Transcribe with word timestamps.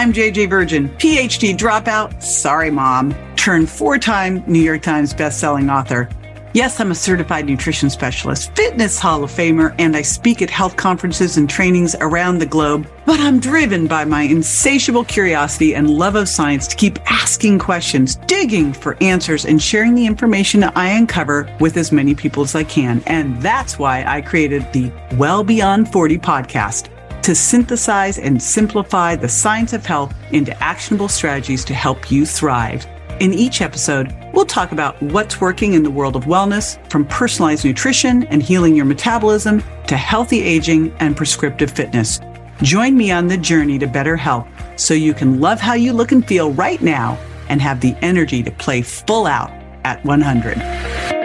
I'm 0.00 0.14
JJ 0.14 0.48
Virgin, 0.48 0.88
PhD 0.88 1.54
dropout, 1.54 2.22
sorry 2.22 2.70
mom, 2.70 3.14
turned 3.36 3.68
four 3.68 3.98
time 3.98 4.42
New 4.46 4.58
York 4.58 4.80
Times 4.80 5.12
bestselling 5.12 5.70
author. 5.70 6.08
Yes, 6.54 6.80
I'm 6.80 6.90
a 6.90 6.94
certified 6.94 7.44
nutrition 7.44 7.90
specialist, 7.90 8.56
fitness 8.56 8.98
hall 8.98 9.22
of 9.22 9.30
famer, 9.30 9.74
and 9.78 9.94
I 9.94 10.00
speak 10.00 10.40
at 10.40 10.48
health 10.48 10.76
conferences 10.76 11.36
and 11.36 11.50
trainings 11.50 11.94
around 12.00 12.38
the 12.38 12.46
globe. 12.46 12.88
But 13.04 13.20
I'm 13.20 13.40
driven 13.40 13.86
by 13.86 14.06
my 14.06 14.22
insatiable 14.22 15.04
curiosity 15.04 15.74
and 15.74 15.90
love 15.90 16.14
of 16.14 16.30
science 16.30 16.66
to 16.68 16.76
keep 16.76 16.98
asking 17.12 17.58
questions, 17.58 18.16
digging 18.16 18.72
for 18.72 18.96
answers, 19.02 19.44
and 19.44 19.60
sharing 19.60 19.94
the 19.94 20.06
information 20.06 20.64
I 20.64 20.88
uncover 20.92 21.54
with 21.60 21.76
as 21.76 21.92
many 21.92 22.14
people 22.14 22.42
as 22.42 22.54
I 22.54 22.64
can. 22.64 23.02
And 23.06 23.40
that's 23.42 23.78
why 23.78 24.02
I 24.04 24.22
created 24.22 24.66
the 24.72 24.90
Well 25.18 25.44
Beyond 25.44 25.92
40 25.92 26.16
podcast 26.16 26.88
to 27.22 27.34
synthesize 27.34 28.18
and 28.18 28.42
simplify 28.42 29.16
the 29.16 29.28
science 29.28 29.72
of 29.72 29.84
health 29.84 30.14
into 30.32 30.56
actionable 30.62 31.08
strategies 31.08 31.64
to 31.64 31.74
help 31.74 32.10
you 32.10 32.24
thrive. 32.24 32.86
In 33.20 33.34
each 33.34 33.60
episode, 33.60 34.16
we'll 34.32 34.46
talk 34.46 34.72
about 34.72 35.00
what's 35.02 35.40
working 35.40 35.74
in 35.74 35.82
the 35.82 35.90
world 35.90 36.16
of 36.16 36.24
wellness, 36.24 36.78
from 36.90 37.04
personalized 37.06 37.64
nutrition 37.64 38.24
and 38.24 38.42
healing 38.42 38.74
your 38.74 38.86
metabolism 38.86 39.62
to 39.86 39.96
healthy 39.96 40.40
aging 40.42 40.92
and 41.00 41.16
prescriptive 41.16 41.70
fitness. 41.70 42.18
Join 42.62 42.96
me 42.96 43.10
on 43.10 43.26
the 43.26 43.36
journey 43.36 43.78
to 43.78 43.86
better 43.86 44.16
health 44.16 44.48
so 44.76 44.94
you 44.94 45.12
can 45.12 45.40
love 45.40 45.60
how 45.60 45.74
you 45.74 45.92
look 45.92 46.12
and 46.12 46.26
feel 46.26 46.52
right 46.52 46.80
now 46.80 47.18
and 47.50 47.60
have 47.60 47.80
the 47.80 47.94
energy 48.00 48.42
to 48.42 48.50
play 48.50 48.80
full 48.80 49.26
out 49.26 49.50
at 49.84 50.02
100. 50.04 51.19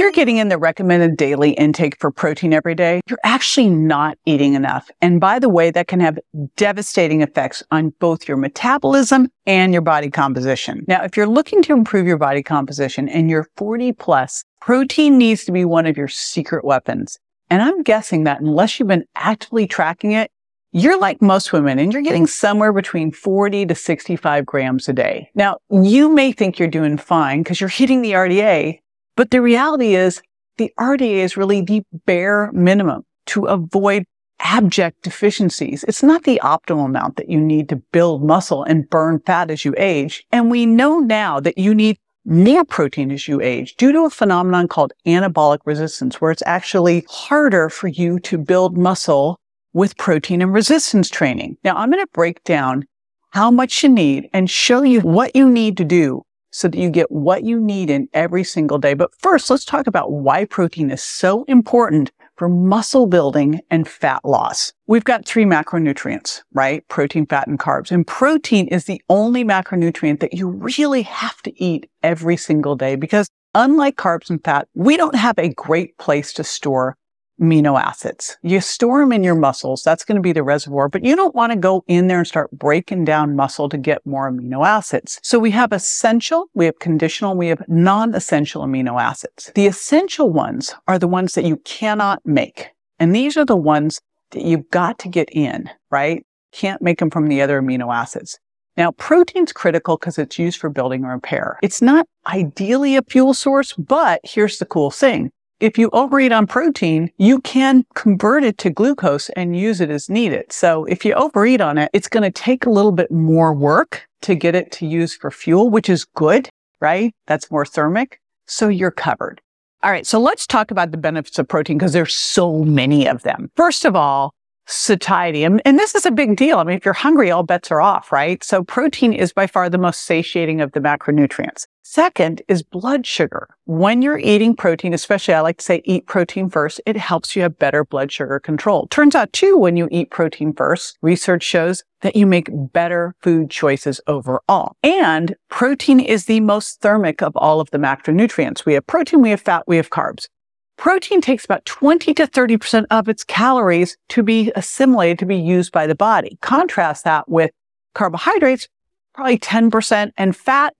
You're 0.00 0.10
getting 0.10 0.38
in 0.38 0.48
the 0.48 0.56
recommended 0.56 1.18
daily 1.18 1.50
intake 1.50 1.94
for 2.00 2.10
protein 2.10 2.54
every 2.54 2.74
day, 2.74 3.02
you're 3.06 3.18
actually 3.22 3.68
not 3.68 4.16
eating 4.24 4.54
enough. 4.54 4.90
And 5.02 5.20
by 5.20 5.38
the 5.38 5.50
way, 5.50 5.70
that 5.70 5.88
can 5.88 6.00
have 6.00 6.18
devastating 6.56 7.20
effects 7.20 7.62
on 7.70 7.92
both 8.00 8.26
your 8.26 8.38
metabolism 8.38 9.28
and 9.44 9.74
your 9.74 9.82
body 9.82 10.10
composition. 10.10 10.84
Now, 10.88 11.04
if 11.04 11.18
you're 11.18 11.26
looking 11.26 11.60
to 11.64 11.74
improve 11.74 12.06
your 12.06 12.16
body 12.16 12.42
composition 12.42 13.10
and 13.10 13.28
you're 13.28 13.46
40 13.58 13.92
plus, 13.92 14.42
protein 14.62 15.18
needs 15.18 15.44
to 15.44 15.52
be 15.52 15.66
one 15.66 15.84
of 15.84 15.98
your 15.98 16.08
secret 16.08 16.64
weapons. 16.64 17.18
And 17.50 17.60
I'm 17.60 17.82
guessing 17.82 18.24
that 18.24 18.40
unless 18.40 18.80
you've 18.80 18.88
been 18.88 19.04
actively 19.16 19.66
tracking 19.66 20.12
it, 20.12 20.30
you're 20.72 20.98
like 20.98 21.20
most 21.20 21.52
women 21.52 21.78
and 21.78 21.92
you're 21.92 22.00
getting 22.00 22.26
somewhere 22.26 22.72
between 22.72 23.12
40 23.12 23.66
to 23.66 23.74
65 23.74 24.46
grams 24.46 24.88
a 24.88 24.94
day. 24.94 25.28
Now, 25.34 25.58
you 25.68 26.08
may 26.08 26.32
think 26.32 26.58
you're 26.58 26.68
doing 26.68 26.96
fine 26.96 27.42
because 27.42 27.60
you're 27.60 27.68
hitting 27.68 28.02
the 28.02 28.12
RDA, 28.12 28.78
but 29.20 29.30
the 29.30 29.42
reality 29.42 29.96
is 29.96 30.22
the 30.56 30.72
RDA 30.78 31.16
is 31.16 31.36
really 31.36 31.60
the 31.60 31.82
bare 32.06 32.50
minimum 32.52 33.04
to 33.26 33.44
avoid 33.44 34.06
abject 34.38 35.02
deficiencies. 35.02 35.84
It's 35.84 36.02
not 36.02 36.24
the 36.24 36.40
optimal 36.42 36.86
amount 36.86 37.16
that 37.16 37.28
you 37.28 37.38
need 37.38 37.68
to 37.68 37.76
build 37.92 38.24
muscle 38.24 38.64
and 38.64 38.88
burn 38.88 39.20
fat 39.26 39.50
as 39.50 39.62
you 39.62 39.74
age. 39.76 40.24
And 40.32 40.50
we 40.50 40.64
know 40.64 41.00
now 41.00 41.38
that 41.38 41.58
you 41.58 41.74
need 41.74 41.98
more 42.24 42.64
protein 42.64 43.10
as 43.10 43.28
you 43.28 43.42
age 43.42 43.76
due 43.76 43.92
to 43.92 44.06
a 44.06 44.08
phenomenon 44.08 44.68
called 44.68 44.94
anabolic 45.06 45.58
resistance, 45.66 46.18
where 46.18 46.30
it's 46.30 46.42
actually 46.46 47.04
harder 47.10 47.68
for 47.68 47.88
you 47.88 48.20
to 48.20 48.38
build 48.38 48.78
muscle 48.78 49.38
with 49.74 49.98
protein 49.98 50.40
and 50.40 50.54
resistance 50.54 51.10
training. 51.10 51.58
Now 51.62 51.76
I'm 51.76 51.90
going 51.90 52.02
to 52.02 52.10
break 52.14 52.42
down 52.44 52.86
how 53.32 53.50
much 53.50 53.82
you 53.82 53.90
need 53.90 54.30
and 54.32 54.48
show 54.48 54.80
you 54.80 55.02
what 55.02 55.36
you 55.36 55.46
need 55.46 55.76
to 55.76 55.84
do 55.84 56.22
so 56.50 56.68
that 56.68 56.78
you 56.78 56.90
get 56.90 57.10
what 57.10 57.44
you 57.44 57.60
need 57.60 57.90
in 57.90 58.08
every 58.12 58.44
single 58.44 58.78
day. 58.78 58.94
But 58.94 59.14
first, 59.18 59.50
let's 59.50 59.64
talk 59.64 59.86
about 59.86 60.12
why 60.12 60.44
protein 60.44 60.90
is 60.90 61.02
so 61.02 61.44
important 61.44 62.10
for 62.36 62.48
muscle 62.48 63.06
building 63.06 63.60
and 63.70 63.86
fat 63.86 64.24
loss. 64.24 64.72
We've 64.86 65.04
got 65.04 65.26
three 65.26 65.44
macronutrients, 65.44 66.40
right? 66.54 66.86
Protein, 66.88 67.26
fat, 67.26 67.46
and 67.46 67.58
carbs. 67.58 67.90
And 67.90 68.06
protein 68.06 68.66
is 68.68 68.86
the 68.86 69.02
only 69.10 69.44
macronutrient 69.44 70.20
that 70.20 70.32
you 70.32 70.48
really 70.48 71.02
have 71.02 71.42
to 71.42 71.62
eat 71.62 71.90
every 72.02 72.38
single 72.38 72.76
day 72.76 72.96
because 72.96 73.28
unlike 73.54 73.96
carbs 73.96 74.30
and 74.30 74.42
fat, 74.42 74.68
we 74.74 74.96
don't 74.96 75.14
have 75.16 75.38
a 75.38 75.52
great 75.54 75.98
place 75.98 76.32
to 76.32 76.44
store 76.44 76.96
amino 77.40 77.80
acids. 77.80 78.36
You 78.42 78.60
store 78.60 79.00
them 79.00 79.12
in 79.12 79.24
your 79.24 79.34
muscles. 79.34 79.82
That's 79.82 80.04
going 80.04 80.16
to 80.16 80.22
be 80.22 80.32
the 80.32 80.42
reservoir, 80.42 80.88
but 80.88 81.04
you 81.04 81.16
don't 81.16 81.34
want 81.34 81.52
to 81.52 81.58
go 81.58 81.84
in 81.86 82.06
there 82.06 82.18
and 82.18 82.26
start 82.26 82.50
breaking 82.50 83.04
down 83.04 83.36
muscle 83.36 83.68
to 83.68 83.78
get 83.78 84.04
more 84.04 84.30
amino 84.30 84.66
acids. 84.66 85.18
So 85.22 85.38
we 85.38 85.50
have 85.52 85.72
essential, 85.72 86.46
we 86.54 86.66
have 86.66 86.78
conditional, 86.78 87.36
we 87.36 87.48
have 87.48 87.62
non-essential 87.68 88.62
amino 88.62 89.00
acids. 89.00 89.50
The 89.54 89.66
essential 89.66 90.30
ones 90.30 90.74
are 90.86 90.98
the 90.98 91.08
ones 91.08 91.34
that 91.34 91.44
you 91.44 91.56
cannot 91.58 92.20
make. 92.24 92.68
And 92.98 93.14
these 93.14 93.36
are 93.36 93.46
the 93.46 93.56
ones 93.56 94.00
that 94.30 94.42
you've 94.42 94.70
got 94.70 94.98
to 95.00 95.08
get 95.08 95.28
in, 95.32 95.70
right? 95.90 96.24
Can't 96.52 96.82
make 96.82 96.98
them 96.98 97.10
from 97.10 97.28
the 97.28 97.40
other 97.40 97.60
amino 97.60 97.94
acids. 97.94 98.38
Now, 98.76 98.92
protein's 98.92 99.52
critical 99.52 99.96
because 99.96 100.18
it's 100.18 100.38
used 100.38 100.58
for 100.58 100.70
building 100.70 101.04
or 101.04 101.12
repair. 101.12 101.58
It's 101.62 101.82
not 101.82 102.06
ideally 102.26 102.96
a 102.96 103.02
fuel 103.02 103.34
source, 103.34 103.72
but 103.74 104.20
here's 104.24 104.58
the 104.58 104.64
cool 104.64 104.90
thing 104.90 105.30
if 105.60 105.76
you 105.76 105.90
overeat 105.92 106.32
on 106.32 106.46
protein, 106.46 107.10
you 107.18 107.40
can 107.42 107.84
convert 107.94 108.44
it 108.44 108.58
to 108.58 108.70
glucose 108.70 109.28
and 109.30 109.56
use 109.56 109.80
it 109.80 109.90
as 109.90 110.08
needed. 110.08 110.50
So 110.50 110.84
if 110.86 111.04
you 111.04 111.12
overeat 111.14 111.60
on 111.60 111.78
it, 111.78 111.90
it's 111.92 112.08
going 112.08 112.22
to 112.22 112.30
take 112.30 112.66
a 112.66 112.70
little 112.70 112.92
bit 112.92 113.10
more 113.10 113.52
work 113.52 114.06
to 114.22 114.34
get 114.34 114.54
it 114.54 114.72
to 114.72 114.86
use 114.86 115.14
for 115.14 115.30
fuel, 115.30 115.70
which 115.70 115.88
is 115.88 116.04
good, 116.16 116.48
right? 116.80 117.14
That's 117.26 117.50
more 117.50 117.66
thermic. 117.66 118.20
So 118.46 118.68
you're 118.68 118.90
covered. 118.90 119.40
All 119.82 119.90
right. 119.90 120.06
So 120.06 120.18
let's 120.18 120.46
talk 120.46 120.70
about 120.70 120.90
the 120.90 120.98
benefits 120.98 121.38
of 121.38 121.48
protein 121.48 121.78
because 121.78 121.92
there's 121.92 122.14
so 122.14 122.64
many 122.64 123.06
of 123.06 123.22
them. 123.22 123.50
First 123.56 123.84
of 123.84 123.96
all, 123.96 124.34
satiety. 124.66 125.42
And, 125.44 125.60
and, 125.64 125.78
this 125.78 125.94
is 125.94 126.06
a 126.06 126.10
big 126.10 126.36
deal. 126.36 126.58
I 126.58 126.64
mean, 126.64 126.76
if 126.76 126.84
you're 126.84 126.94
hungry, 126.94 127.30
all 127.30 127.42
bets 127.42 127.70
are 127.70 127.80
off, 127.80 128.12
right? 128.12 128.42
So 128.44 128.62
protein 128.62 129.12
is 129.12 129.32
by 129.32 129.46
far 129.46 129.68
the 129.68 129.78
most 129.78 130.02
satiating 130.02 130.60
of 130.60 130.72
the 130.72 130.80
macronutrients. 130.80 131.66
Second 131.92 132.40
is 132.46 132.62
blood 132.62 133.04
sugar. 133.04 133.48
When 133.64 134.00
you're 134.00 134.16
mm-hmm. 134.16 134.28
eating 134.28 134.54
protein, 134.54 134.94
especially 134.94 135.34
I 135.34 135.40
like 135.40 135.56
to 135.56 135.64
say 135.64 135.82
eat 135.84 136.06
protein 136.06 136.48
first, 136.48 136.80
it 136.86 136.96
helps 136.96 137.34
you 137.34 137.42
have 137.42 137.58
better 137.58 137.84
blood 137.84 138.12
sugar 138.12 138.38
control. 138.38 138.86
Turns 138.92 139.16
out 139.16 139.32
too, 139.32 139.56
when 139.56 139.76
you 139.76 139.88
eat 139.90 140.08
protein 140.12 140.52
first, 140.52 140.96
research 141.02 141.42
shows 141.42 141.82
that 142.02 142.14
you 142.14 142.26
make 142.26 142.48
better 142.52 143.16
food 143.22 143.50
choices 143.50 144.00
overall. 144.06 144.76
And 144.84 145.34
protein 145.48 145.98
is 145.98 146.26
the 146.26 146.38
most 146.38 146.80
thermic 146.80 147.22
of 147.22 147.36
all 147.36 147.60
of 147.60 147.72
the 147.72 147.78
macronutrients. 147.78 148.64
We 148.64 148.74
have 148.74 148.86
protein, 148.86 149.20
we 149.20 149.30
have 149.30 149.40
fat, 149.40 149.64
we 149.66 149.76
have 149.76 149.90
carbs. 149.90 150.28
Protein 150.76 151.20
takes 151.20 151.44
about 151.44 151.64
20 151.64 152.14
to 152.14 152.28
30% 152.28 152.86
of 152.92 153.08
its 153.08 153.24
calories 153.24 153.96
to 154.10 154.22
be 154.22 154.52
assimilated 154.54 155.18
to 155.18 155.26
be 155.26 155.38
used 155.38 155.72
by 155.72 155.88
the 155.88 155.96
body. 155.96 156.38
Contrast 156.40 157.02
that 157.02 157.28
with 157.28 157.50
carbohydrates, 157.96 158.68
probably 159.12 159.38
10% 159.40 160.12
and 160.16 160.36
fat, 160.36 160.72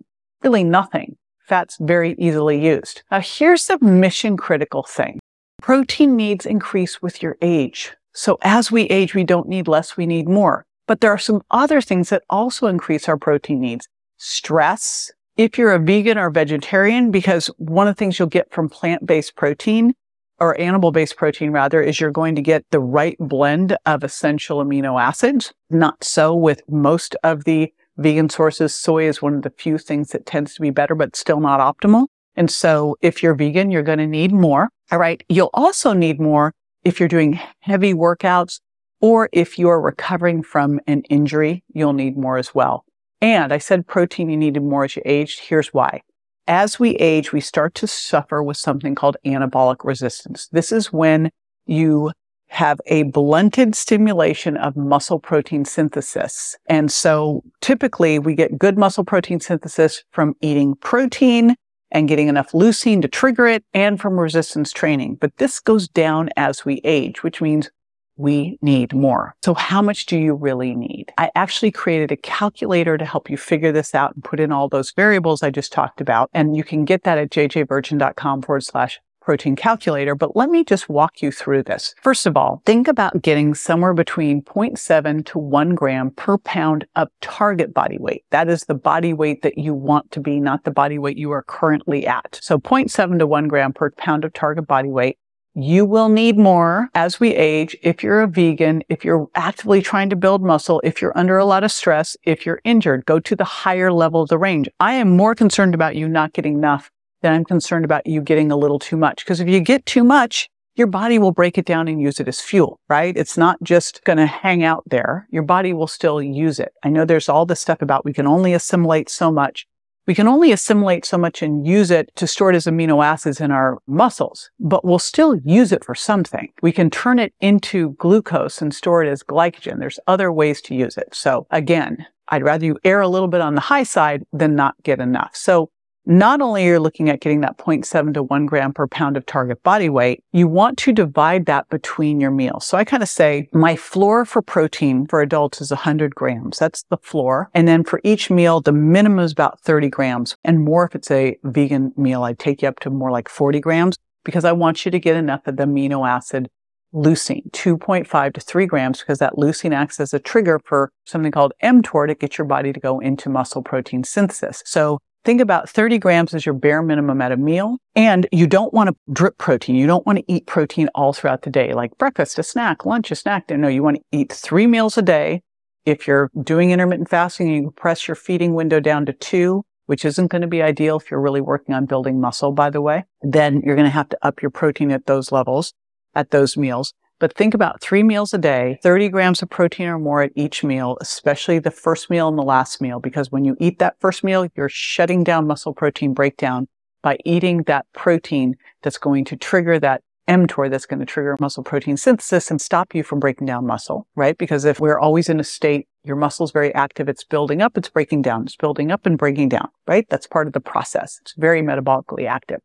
really 0.42 0.64
nothing. 0.64 1.16
Fat's 1.46 1.76
very 1.80 2.14
easily 2.18 2.64
used. 2.64 3.02
Now 3.10 3.20
here's 3.20 3.66
the 3.66 3.78
mission 3.78 4.36
critical 4.36 4.82
thing. 4.82 5.18
Protein 5.60 6.16
needs 6.16 6.46
increase 6.46 7.02
with 7.02 7.22
your 7.22 7.36
age. 7.42 7.92
So 8.12 8.38
as 8.42 8.72
we 8.72 8.82
age, 8.84 9.14
we 9.14 9.24
don't 9.24 9.48
need 9.48 9.68
less, 9.68 9.96
we 9.96 10.06
need 10.06 10.28
more. 10.28 10.64
But 10.86 11.00
there 11.00 11.12
are 11.12 11.18
some 11.18 11.42
other 11.50 11.80
things 11.80 12.08
that 12.08 12.24
also 12.30 12.66
increase 12.66 13.08
our 13.08 13.16
protein 13.16 13.60
needs. 13.60 13.88
Stress. 14.16 15.10
If 15.36 15.56
you're 15.56 15.72
a 15.72 15.78
vegan 15.78 16.18
or 16.18 16.30
vegetarian, 16.30 17.10
because 17.10 17.46
one 17.58 17.88
of 17.88 17.94
the 17.94 17.98
things 17.98 18.18
you'll 18.18 18.28
get 18.28 18.52
from 18.52 18.68
plant-based 18.68 19.36
protein 19.36 19.94
or 20.38 20.58
animal-based 20.58 21.16
protein 21.16 21.50
rather, 21.50 21.80
is 21.82 22.00
you're 22.00 22.10
going 22.10 22.34
to 22.34 22.42
get 22.42 22.64
the 22.70 22.80
right 22.80 23.16
blend 23.20 23.76
of 23.86 24.02
essential 24.02 24.64
amino 24.64 25.00
acids. 25.00 25.52
Not 25.68 26.02
so 26.02 26.34
with 26.34 26.62
most 26.68 27.14
of 27.22 27.44
the 27.44 27.72
vegan 28.00 28.28
sources, 28.28 28.74
soy 28.74 29.06
is 29.06 29.22
one 29.22 29.34
of 29.34 29.42
the 29.42 29.50
few 29.50 29.78
things 29.78 30.10
that 30.10 30.26
tends 30.26 30.54
to 30.54 30.60
be 30.60 30.70
better, 30.70 30.94
but 30.94 31.16
still 31.16 31.40
not 31.40 31.60
optimal. 31.60 32.06
And 32.36 32.50
so 32.50 32.96
if 33.00 33.22
you're 33.22 33.34
vegan, 33.34 33.70
you're 33.70 33.82
going 33.82 33.98
to 33.98 34.06
need 34.06 34.32
more. 34.32 34.70
All 34.90 34.98
right. 34.98 35.22
You'll 35.28 35.50
also 35.54 35.92
need 35.92 36.20
more 36.20 36.52
if 36.84 36.98
you're 36.98 37.08
doing 37.08 37.38
heavy 37.60 37.92
workouts 37.92 38.60
or 39.00 39.28
if 39.32 39.58
you're 39.58 39.80
recovering 39.80 40.42
from 40.42 40.80
an 40.86 41.02
injury, 41.10 41.62
you'll 41.72 41.92
need 41.92 42.16
more 42.16 42.38
as 42.38 42.54
well. 42.54 42.84
And 43.20 43.52
I 43.52 43.58
said 43.58 43.86
protein 43.86 44.30
you 44.30 44.36
needed 44.36 44.62
more 44.62 44.84
as 44.84 44.96
you 44.96 45.02
aged. 45.04 45.40
Here's 45.40 45.74
why. 45.74 46.02
As 46.46 46.80
we 46.80 46.96
age, 46.96 47.32
we 47.32 47.40
start 47.40 47.74
to 47.76 47.86
suffer 47.86 48.42
with 48.42 48.56
something 48.56 48.94
called 48.94 49.16
anabolic 49.24 49.84
resistance. 49.84 50.48
This 50.48 50.72
is 50.72 50.92
when 50.92 51.30
you 51.66 52.12
have 52.50 52.80
a 52.86 53.04
blunted 53.04 53.76
stimulation 53.76 54.56
of 54.56 54.76
muscle 54.76 55.20
protein 55.20 55.64
synthesis. 55.64 56.56
And 56.66 56.90
so 56.90 57.42
typically 57.60 58.18
we 58.18 58.34
get 58.34 58.58
good 58.58 58.76
muscle 58.76 59.04
protein 59.04 59.38
synthesis 59.38 60.02
from 60.10 60.34
eating 60.40 60.74
protein 60.74 61.54
and 61.92 62.08
getting 62.08 62.28
enough 62.28 62.50
leucine 62.50 63.02
to 63.02 63.08
trigger 63.08 63.46
it 63.46 63.64
and 63.72 64.00
from 64.00 64.18
resistance 64.18 64.72
training. 64.72 65.16
But 65.20 65.36
this 65.38 65.60
goes 65.60 65.88
down 65.88 66.30
as 66.36 66.64
we 66.64 66.80
age, 66.82 67.22
which 67.22 67.40
means 67.40 67.70
we 68.16 68.58
need 68.60 68.92
more. 68.92 69.34
So 69.44 69.54
how 69.54 69.80
much 69.80 70.06
do 70.06 70.18
you 70.18 70.34
really 70.34 70.74
need? 70.74 71.12
I 71.16 71.30
actually 71.34 71.70
created 71.70 72.12
a 72.12 72.16
calculator 72.16 72.98
to 72.98 73.04
help 73.04 73.30
you 73.30 73.36
figure 73.36 73.72
this 73.72 73.94
out 73.94 74.14
and 74.14 74.22
put 74.22 74.40
in 74.40 74.52
all 74.52 74.68
those 74.68 74.90
variables 74.90 75.42
I 75.42 75.50
just 75.50 75.72
talked 75.72 76.00
about. 76.00 76.28
And 76.34 76.56
you 76.56 76.64
can 76.64 76.84
get 76.84 77.04
that 77.04 77.16
at 77.16 77.30
jjvirgin.com 77.30 78.42
forward 78.42 78.64
slash 78.64 79.00
protein 79.20 79.56
calculator, 79.56 80.14
but 80.14 80.36
let 80.36 80.50
me 80.50 80.64
just 80.64 80.88
walk 80.88 81.22
you 81.22 81.30
through 81.30 81.62
this. 81.62 81.94
First 82.02 82.26
of 82.26 82.36
all, 82.36 82.62
think 82.66 82.88
about 82.88 83.22
getting 83.22 83.54
somewhere 83.54 83.94
between 83.94 84.42
0.7 84.42 85.24
to 85.26 85.38
1 85.38 85.74
gram 85.74 86.10
per 86.10 86.38
pound 86.38 86.86
of 86.96 87.08
target 87.20 87.72
body 87.72 87.98
weight. 87.98 88.24
That 88.30 88.48
is 88.48 88.64
the 88.64 88.74
body 88.74 89.12
weight 89.12 89.42
that 89.42 89.58
you 89.58 89.74
want 89.74 90.10
to 90.12 90.20
be, 90.20 90.40
not 90.40 90.64
the 90.64 90.70
body 90.70 90.98
weight 90.98 91.16
you 91.16 91.30
are 91.30 91.42
currently 91.42 92.06
at. 92.06 92.38
So 92.42 92.58
0.7 92.58 93.18
to 93.18 93.26
1 93.26 93.48
gram 93.48 93.72
per 93.72 93.90
pound 93.92 94.24
of 94.24 94.32
target 94.32 94.66
body 94.66 94.88
weight. 94.90 95.18
You 95.54 95.84
will 95.84 96.08
need 96.08 96.38
more 96.38 96.88
as 96.94 97.18
we 97.18 97.34
age. 97.34 97.76
If 97.82 98.04
you're 98.04 98.22
a 98.22 98.28
vegan, 98.28 98.84
if 98.88 99.04
you're 99.04 99.28
actively 99.34 99.82
trying 99.82 100.08
to 100.10 100.16
build 100.16 100.42
muscle, 100.42 100.80
if 100.84 101.02
you're 101.02 101.16
under 101.18 101.38
a 101.38 101.44
lot 101.44 101.64
of 101.64 101.72
stress, 101.72 102.16
if 102.22 102.46
you're 102.46 102.60
injured, 102.62 103.04
go 103.04 103.18
to 103.18 103.34
the 103.34 103.44
higher 103.44 103.92
level 103.92 104.22
of 104.22 104.28
the 104.28 104.38
range. 104.38 104.68
I 104.78 104.94
am 104.94 105.16
more 105.16 105.34
concerned 105.34 105.74
about 105.74 105.96
you 105.96 106.08
not 106.08 106.34
getting 106.34 106.54
enough 106.54 106.92
than 107.22 107.32
I'm 107.32 107.44
concerned 107.44 107.84
about 107.84 108.06
you 108.06 108.20
getting 108.20 108.50
a 108.50 108.56
little 108.56 108.78
too 108.78 108.96
much. 108.96 109.24
Because 109.24 109.40
if 109.40 109.48
you 109.48 109.60
get 109.60 109.86
too 109.86 110.04
much, 110.04 110.48
your 110.74 110.86
body 110.86 111.18
will 111.18 111.32
break 111.32 111.58
it 111.58 111.66
down 111.66 111.88
and 111.88 112.00
use 112.00 112.20
it 112.20 112.28
as 112.28 112.40
fuel, 112.40 112.80
right? 112.88 113.16
It's 113.16 113.36
not 113.36 113.62
just 113.62 114.02
going 114.04 114.18
to 114.18 114.26
hang 114.26 114.64
out 114.64 114.84
there. 114.86 115.26
Your 115.30 115.42
body 115.42 115.72
will 115.72 115.86
still 115.86 116.22
use 116.22 116.58
it. 116.58 116.72
I 116.82 116.88
know 116.88 117.04
there's 117.04 117.28
all 117.28 117.44
this 117.44 117.60
stuff 117.60 117.82
about 117.82 118.04
we 118.04 118.12
can 118.12 118.26
only 118.26 118.54
assimilate 118.54 119.10
so 119.10 119.30
much. 119.30 119.66
We 120.06 120.14
can 120.14 120.26
only 120.26 120.50
assimilate 120.50 121.04
so 121.04 121.18
much 121.18 121.42
and 121.42 121.66
use 121.66 121.90
it 121.90 122.10
to 122.16 122.26
store 122.26 122.50
it 122.50 122.56
as 122.56 122.64
amino 122.64 123.04
acids 123.04 123.40
in 123.40 123.50
our 123.50 123.78
muscles, 123.86 124.50
but 124.58 124.84
we'll 124.84 124.98
still 124.98 125.36
use 125.44 125.70
it 125.70 125.84
for 125.84 125.94
something. 125.94 126.48
We 126.62 126.72
can 126.72 126.90
turn 126.90 127.18
it 127.18 127.34
into 127.40 127.90
glucose 127.98 128.62
and 128.62 128.74
store 128.74 129.04
it 129.04 129.08
as 129.08 129.22
glycogen. 129.22 129.78
There's 129.78 130.00
other 130.06 130.32
ways 130.32 130.60
to 130.62 130.74
use 130.74 130.96
it. 130.96 131.14
So 131.14 131.46
again, 131.50 132.06
I'd 132.28 132.42
rather 132.42 132.64
you 132.64 132.78
err 132.84 133.00
a 133.00 133.08
little 133.08 133.28
bit 133.28 133.40
on 133.40 133.54
the 133.54 133.60
high 133.60 133.82
side 133.82 134.24
than 134.32 134.54
not 134.54 134.74
get 134.82 135.00
enough. 135.00 135.36
So 135.36 135.70
not 136.06 136.40
only 136.40 136.68
are 136.68 136.74
you 136.74 136.78
looking 136.80 137.08
at 137.08 137.20
getting 137.20 137.40
that 137.42 137.58
0.7 137.58 138.14
to 138.14 138.22
1 138.22 138.46
gram 138.46 138.72
per 138.72 138.86
pound 138.86 139.16
of 139.16 139.26
target 139.26 139.62
body 139.62 139.88
weight, 139.88 140.24
you 140.32 140.48
want 140.48 140.78
to 140.78 140.92
divide 140.92 141.46
that 141.46 141.68
between 141.68 142.20
your 142.20 142.30
meals. 142.30 142.66
So 142.66 142.78
I 142.78 142.84
kind 142.84 143.02
of 143.02 143.08
say 143.08 143.48
my 143.52 143.76
floor 143.76 144.24
for 144.24 144.42
protein 144.42 145.06
for 145.06 145.20
adults 145.20 145.60
is 145.60 145.70
100 145.70 146.14
grams. 146.14 146.58
That's 146.58 146.84
the 146.84 146.96
floor. 146.98 147.50
And 147.54 147.68
then 147.68 147.84
for 147.84 148.00
each 148.02 148.30
meal, 148.30 148.60
the 148.60 148.72
minimum 148.72 149.20
is 149.20 149.32
about 149.32 149.60
30 149.60 149.88
grams 149.88 150.36
and 150.44 150.64
more 150.64 150.84
if 150.84 150.94
it's 150.94 151.10
a 151.10 151.36
vegan 151.44 151.92
meal. 151.96 152.24
I'd 152.24 152.38
take 152.38 152.62
you 152.62 152.68
up 152.68 152.80
to 152.80 152.90
more 152.90 153.10
like 153.10 153.28
40 153.28 153.60
grams 153.60 153.96
because 154.24 154.44
I 154.44 154.52
want 154.52 154.84
you 154.84 154.90
to 154.90 154.98
get 154.98 155.16
enough 155.16 155.46
of 155.46 155.56
the 155.56 155.64
amino 155.64 156.08
acid 156.08 156.48
leucine, 156.92 157.50
2.5 157.52 158.34
to 158.34 158.40
3 158.40 158.66
grams, 158.66 158.98
because 159.00 159.18
that 159.18 159.34
leucine 159.34 159.72
acts 159.72 160.00
as 160.00 160.12
a 160.12 160.18
trigger 160.18 160.60
for 160.64 160.90
something 161.06 161.30
called 161.30 161.52
mTOR 161.62 162.08
to 162.08 162.14
get 162.14 162.36
your 162.36 162.46
body 162.46 162.72
to 162.72 162.80
go 162.80 162.98
into 162.98 163.28
muscle 163.28 163.62
protein 163.62 164.02
synthesis. 164.02 164.62
So 164.66 164.98
Think 165.24 165.40
about 165.40 165.68
30 165.68 165.98
grams 165.98 166.32
as 166.32 166.46
your 166.46 166.54
bare 166.54 166.82
minimum 166.82 167.20
at 167.20 167.32
a 167.32 167.36
meal. 167.36 167.76
And 167.94 168.26
you 168.32 168.46
don't 168.46 168.72
want 168.72 168.88
to 168.88 168.96
drip 169.12 169.36
protein. 169.36 169.76
You 169.76 169.86
don't 169.86 170.06
want 170.06 170.18
to 170.18 170.24
eat 170.32 170.46
protein 170.46 170.88
all 170.94 171.12
throughout 171.12 171.42
the 171.42 171.50
day, 171.50 171.74
like 171.74 171.96
breakfast, 171.98 172.38
a 172.38 172.42
snack, 172.42 172.86
lunch, 172.86 173.10
a 173.10 173.14
snack. 173.14 173.50
No, 173.50 173.68
you 173.68 173.82
want 173.82 173.98
to 173.98 174.02
eat 174.12 174.32
three 174.32 174.66
meals 174.66 174.96
a 174.96 175.02
day. 175.02 175.42
If 175.84 176.06
you're 176.06 176.30
doing 176.42 176.70
intermittent 176.70 177.08
fasting, 177.08 177.48
you 177.48 177.62
can 177.62 177.72
press 177.72 178.08
your 178.08 178.14
feeding 178.14 178.54
window 178.54 178.80
down 178.80 179.06
to 179.06 179.12
two, 179.12 179.64
which 179.86 180.04
isn't 180.04 180.28
going 180.28 180.42
to 180.42 180.48
be 180.48 180.62
ideal 180.62 180.96
if 180.96 181.10
you're 181.10 181.20
really 181.20 181.40
working 181.40 181.74
on 181.74 181.86
building 181.86 182.20
muscle, 182.20 182.52
by 182.52 182.70
the 182.70 182.80
way. 182.80 183.04
Then 183.22 183.60
you're 183.64 183.76
going 183.76 183.86
to 183.86 183.90
have 183.90 184.08
to 184.10 184.18
up 184.26 184.40
your 184.40 184.50
protein 184.50 184.90
at 184.90 185.06
those 185.06 185.32
levels, 185.32 185.74
at 186.14 186.30
those 186.30 186.56
meals. 186.56 186.94
But 187.20 187.36
think 187.36 187.52
about 187.52 187.82
three 187.82 188.02
meals 188.02 188.32
a 188.32 188.38
day, 188.38 188.80
30 188.82 189.10
grams 189.10 189.42
of 189.42 189.50
protein 189.50 189.88
or 189.88 189.98
more 189.98 190.22
at 190.22 190.32
each 190.34 190.64
meal, 190.64 190.96
especially 191.02 191.58
the 191.58 191.70
first 191.70 192.08
meal 192.08 192.28
and 192.28 192.38
the 192.38 192.42
last 192.42 192.80
meal, 192.80 192.98
because 192.98 193.30
when 193.30 193.44
you 193.44 193.58
eat 193.60 193.78
that 193.78 194.00
first 194.00 194.24
meal, 194.24 194.48
you're 194.56 194.70
shutting 194.70 195.22
down 195.22 195.46
muscle 195.46 195.74
protein 195.74 196.14
breakdown 196.14 196.66
by 197.02 197.18
eating 197.26 197.62
that 197.64 197.84
protein 197.92 198.56
that's 198.82 198.96
going 198.96 199.26
to 199.26 199.36
trigger 199.36 199.78
that 199.78 200.02
mTOR 200.28 200.70
that's 200.70 200.86
going 200.86 201.00
to 201.00 201.04
trigger 201.04 201.36
muscle 201.40 201.62
protein 201.62 201.98
synthesis 201.98 202.50
and 202.50 202.60
stop 202.60 202.94
you 202.94 203.02
from 203.02 203.20
breaking 203.20 203.46
down 203.46 203.66
muscle, 203.66 204.06
right? 204.14 204.38
Because 204.38 204.64
if 204.64 204.80
we're 204.80 204.98
always 204.98 205.28
in 205.28 205.40
a 205.40 205.44
state, 205.44 205.88
your 206.04 206.16
muscle's 206.16 206.52
very 206.52 206.74
active, 206.74 207.06
it's 207.06 207.24
building 207.24 207.60
up, 207.60 207.76
it's 207.76 207.90
breaking 207.90 208.22
down, 208.22 208.44
it's 208.44 208.56
building 208.56 208.90
up 208.90 209.04
and 209.04 209.18
breaking 209.18 209.50
down, 209.50 209.68
right? 209.86 210.06
That's 210.08 210.26
part 210.26 210.46
of 210.46 210.54
the 210.54 210.60
process. 210.60 211.18
It's 211.20 211.34
very 211.36 211.60
metabolically 211.60 212.26
active. 212.26 212.60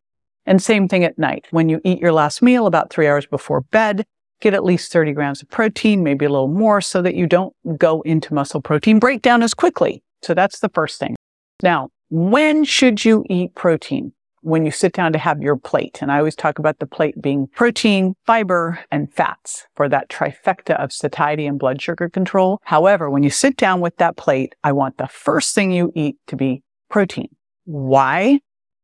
And 0.46 0.62
same 0.62 0.88
thing 0.88 1.04
at 1.04 1.18
night. 1.18 1.46
When 1.52 1.68
you 1.68 1.82
eat 1.84 2.00
your 2.00 2.14
last 2.14 2.42
meal 2.42 2.68
about 2.68 2.92
three 2.92 3.08
hours 3.08 3.26
before 3.26 3.62
bed, 3.62 4.06
get 4.42 4.54
at 4.54 4.64
least 4.64 4.92
30 4.92 5.14
grams 5.14 5.42
of 5.42 5.50
protein, 5.50 6.04
maybe 6.04 6.26
a 6.26 6.30
little 6.30 6.48
more 6.48 6.82
so 6.82 7.02
that 7.02 7.16
you 7.16 7.28
don't 7.28 7.54
go 7.78 8.02
into 8.02 8.34
muscle 8.34 8.62
protein 8.62 9.00
breakdown 9.00 9.42
as 9.42 9.54
quickly. 9.54 10.04
So 10.22 10.34
that's 10.34 10.60
the 10.60 10.70
first 10.70 11.00
thing. 11.00 11.16
Now, 11.64 11.90
when 12.10 12.64
should 12.64 13.06
you 13.06 13.26
eat 13.30 13.56
protein? 13.56 14.12
When 14.42 14.64
you 14.64 14.70
sit 14.70 14.94
down 14.94 15.12
to 15.14 15.18
have 15.18 15.42
your 15.42 15.56
plate. 15.56 15.98
And 16.04 16.12
I 16.12 16.20
always 16.20 16.36
talk 16.36 16.60
about 16.60 16.78
the 16.78 16.86
plate 16.86 17.20
being 17.20 17.48
protein, 17.48 18.14
fiber, 18.28 18.80
and 18.92 19.12
fats 19.12 19.66
for 19.76 19.90
that 19.90 20.08
trifecta 20.10 20.76
of 20.76 20.94
satiety 20.94 21.48
and 21.48 21.58
blood 21.58 21.82
sugar 21.82 22.10
control. 22.10 22.60
However, 22.64 23.10
when 23.10 23.24
you 23.24 23.32
sit 23.32 23.58
down 23.58 23.82
with 23.82 23.98
that 23.98 24.18
plate, 24.18 24.54
I 24.64 24.72
want 24.72 25.00
the 25.00 25.08
first 25.08 25.56
thing 25.56 25.72
you 25.72 25.92
eat 25.96 26.18
to 26.28 26.36
be 26.36 26.62
protein. 26.92 27.30
Why? 27.64 28.40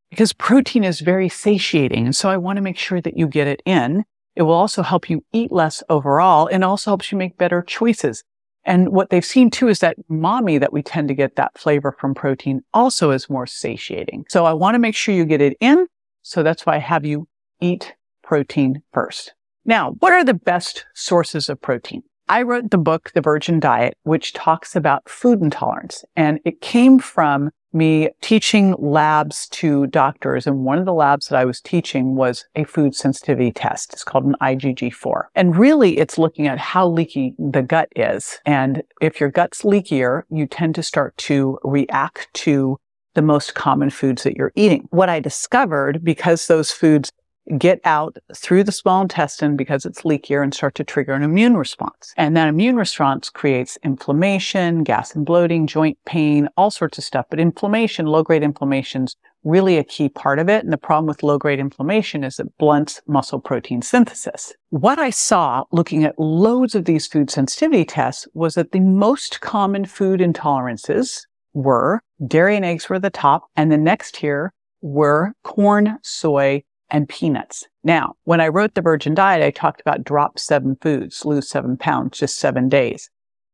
Because 0.09 0.33
protein 0.33 0.83
is 0.83 0.99
very 0.99 1.29
satiating. 1.29 2.05
And 2.05 2.15
so 2.15 2.27
I 2.27 2.37
want 2.37 2.57
to 2.57 2.63
make 2.63 2.79
sure 2.79 2.99
that 2.99 3.15
you 3.15 3.27
get 3.27 3.45
it 3.45 3.61
in. 3.63 4.03
It 4.35 4.43
will 4.43 4.53
also 4.53 4.81
help 4.81 5.09
you 5.09 5.23
eat 5.33 5.51
less 5.51 5.83
overall 5.89 6.47
and 6.47 6.63
also 6.63 6.91
helps 6.91 7.11
you 7.11 7.17
make 7.17 7.37
better 7.37 7.61
choices. 7.61 8.23
And 8.63 8.89
what 8.89 9.09
they've 9.09 9.25
seen 9.25 9.49
too 9.49 9.67
is 9.67 9.79
that 9.79 9.97
umami 10.09 10.59
that 10.59 10.71
we 10.71 10.83
tend 10.83 11.07
to 11.07 11.13
get 11.13 11.35
that 11.35 11.57
flavor 11.57 11.91
from 11.91 12.13
protein 12.13 12.61
also 12.73 13.11
is 13.11 13.29
more 13.29 13.47
satiating. 13.47 14.25
So 14.29 14.45
I 14.45 14.53
want 14.53 14.75
to 14.75 14.79
make 14.79 14.95
sure 14.95 15.15
you 15.15 15.25
get 15.25 15.41
it 15.41 15.57
in. 15.59 15.87
So 16.21 16.43
that's 16.43 16.65
why 16.65 16.75
I 16.75 16.79
have 16.79 17.05
you 17.05 17.27
eat 17.59 17.95
protein 18.23 18.83
first. 18.93 19.33
Now, 19.65 19.91
what 19.99 20.13
are 20.13 20.23
the 20.23 20.33
best 20.33 20.85
sources 20.93 21.49
of 21.49 21.61
protein? 21.61 22.03
I 22.29 22.43
wrote 22.43 22.71
the 22.71 22.77
book, 22.77 23.11
The 23.13 23.21
Virgin 23.21 23.59
Diet, 23.59 23.97
which 24.03 24.33
talks 24.33 24.75
about 24.75 25.09
food 25.09 25.41
intolerance. 25.41 26.05
And 26.15 26.39
it 26.45 26.61
came 26.61 26.97
from 26.99 27.51
me 27.73 28.09
teaching 28.21 28.75
labs 28.77 29.47
to 29.49 29.87
doctors. 29.87 30.47
And 30.47 30.63
one 30.63 30.77
of 30.77 30.85
the 30.85 30.93
labs 30.93 31.27
that 31.27 31.37
I 31.37 31.45
was 31.45 31.61
teaching 31.61 32.15
was 32.15 32.45
a 32.55 32.63
food 32.63 32.95
sensitivity 32.95 33.51
test. 33.51 33.93
It's 33.93 34.03
called 34.03 34.25
an 34.25 34.35
IgG4. 34.41 35.23
And 35.35 35.55
really 35.55 35.97
it's 35.97 36.17
looking 36.17 36.47
at 36.47 36.57
how 36.57 36.87
leaky 36.87 37.33
the 37.37 37.61
gut 37.61 37.89
is. 37.95 38.39
And 38.45 38.83
if 39.01 39.19
your 39.19 39.29
gut's 39.29 39.61
leakier, 39.63 40.23
you 40.29 40.47
tend 40.47 40.75
to 40.75 40.83
start 40.83 41.15
to 41.17 41.59
react 41.63 42.27
to 42.33 42.77
the 43.13 43.21
most 43.21 43.55
common 43.55 43.89
foods 43.89 44.23
that 44.23 44.35
you're 44.37 44.53
eating. 44.55 44.87
What 44.91 45.09
I 45.09 45.19
discovered, 45.19 46.03
because 46.03 46.47
those 46.47 46.71
foods 46.71 47.11
get 47.57 47.79
out 47.83 48.17
through 48.35 48.63
the 48.63 48.71
small 48.71 49.01
intestine 49.01 49.55
because 49.57 49.85
it's 49.85 50.01
leakier 50.01 50.43
and 50.43 50.53
start 50.53 50.75
to 50.75 50.83
trigger 50.83 51.13
an 51.13 51.23
immune 51.23 51.57
response. 51.57 52.13
And 52.17 52.35
that 52.37 52.47
immune 52.47 52.75
response 52.75 53.29
creates 53.29 53.77
inflammation, 53.83 54.83
gas 54.83 55.15
and 55.15 55.25
bloating, 55.25 55.67
joint 55.67 55.97
pain, 56.05 56.47
all 56.55 56.71
sorts 56.71 56.97
of 56.97 57.03
stuff. 57.03 57.25
But 57.29 57.39
inflammation, 57.39 58.05
low 58.05 58.23
grade 58.23 58.43
inflammation's 58.43 59.15
really 59.43 59.77
a 59.77 59.83
key 59.83 60.07
part 60.07 60.39
of 60.39 60.49
it. 60.49 60.63
And 60.63 60.71
the 60.71 60.77
problem 60.77 61.07
with 61.07 61.23
low 61.23 61.37
grade 61.37 61.59
inflammation 61.59 62.23
is 62.23 62.39
it 62.39 62.57
blunts 62.57 63.01
muscle 63.07 63.39
protein 63.39 63.81
synthesis. 63.81 64.53
What 64.69 64.99
I 64.99 65.09
saw 65.09 65.63
looking 65.71 66.03
at 66.03 66.19
loads 66.19 66.75
of 66.75 66.85
these 66.85 67.07
food 67.07 67.29
sensitivity 67.29 67.85
tests 67.85 68.27
was 68.33 68.53
that 68.53 68.71
the 68.71 68.79
most 68.79 69.41
common 69.41 69.85
food 69.85 70.19
intolerances 70.19 71.21
were 71.53 72.01
dairy 72.25 72.55
and 72.55 72.63
eggs 72.63 72.87
were 72.87 72.99
the 72.99 73.09
top. 73.09 73.43
And 73.55 73.71
the 73.71 73.77
next 73.77 74.15
tier 74.15 74.53
were 74.81 75.33
corn, 75.43 75.97
soy, 76.01 76.63
and 76.91 77.07
peanuts. 77.09 77.65
Now, 77.83 78.15
when 78.25 78.41
I 78.41 78.49
wrote 78.49 78.75
the 78.75 78.81
Virgin 78.81 79.15
Diet, 79.15 79.43
I 79.43 79.49
talked 79.49 79.81
about 79.81 80.03
drop 80.03 80.37
seven 80.37 80.77
foods, 80.81 81.25
lose 81.25 81.49
seven 81.49 81.77
pounds, 81.77 82.19
just 82.19 82.37
seven 82.37 82.69
days. 82.69 83.09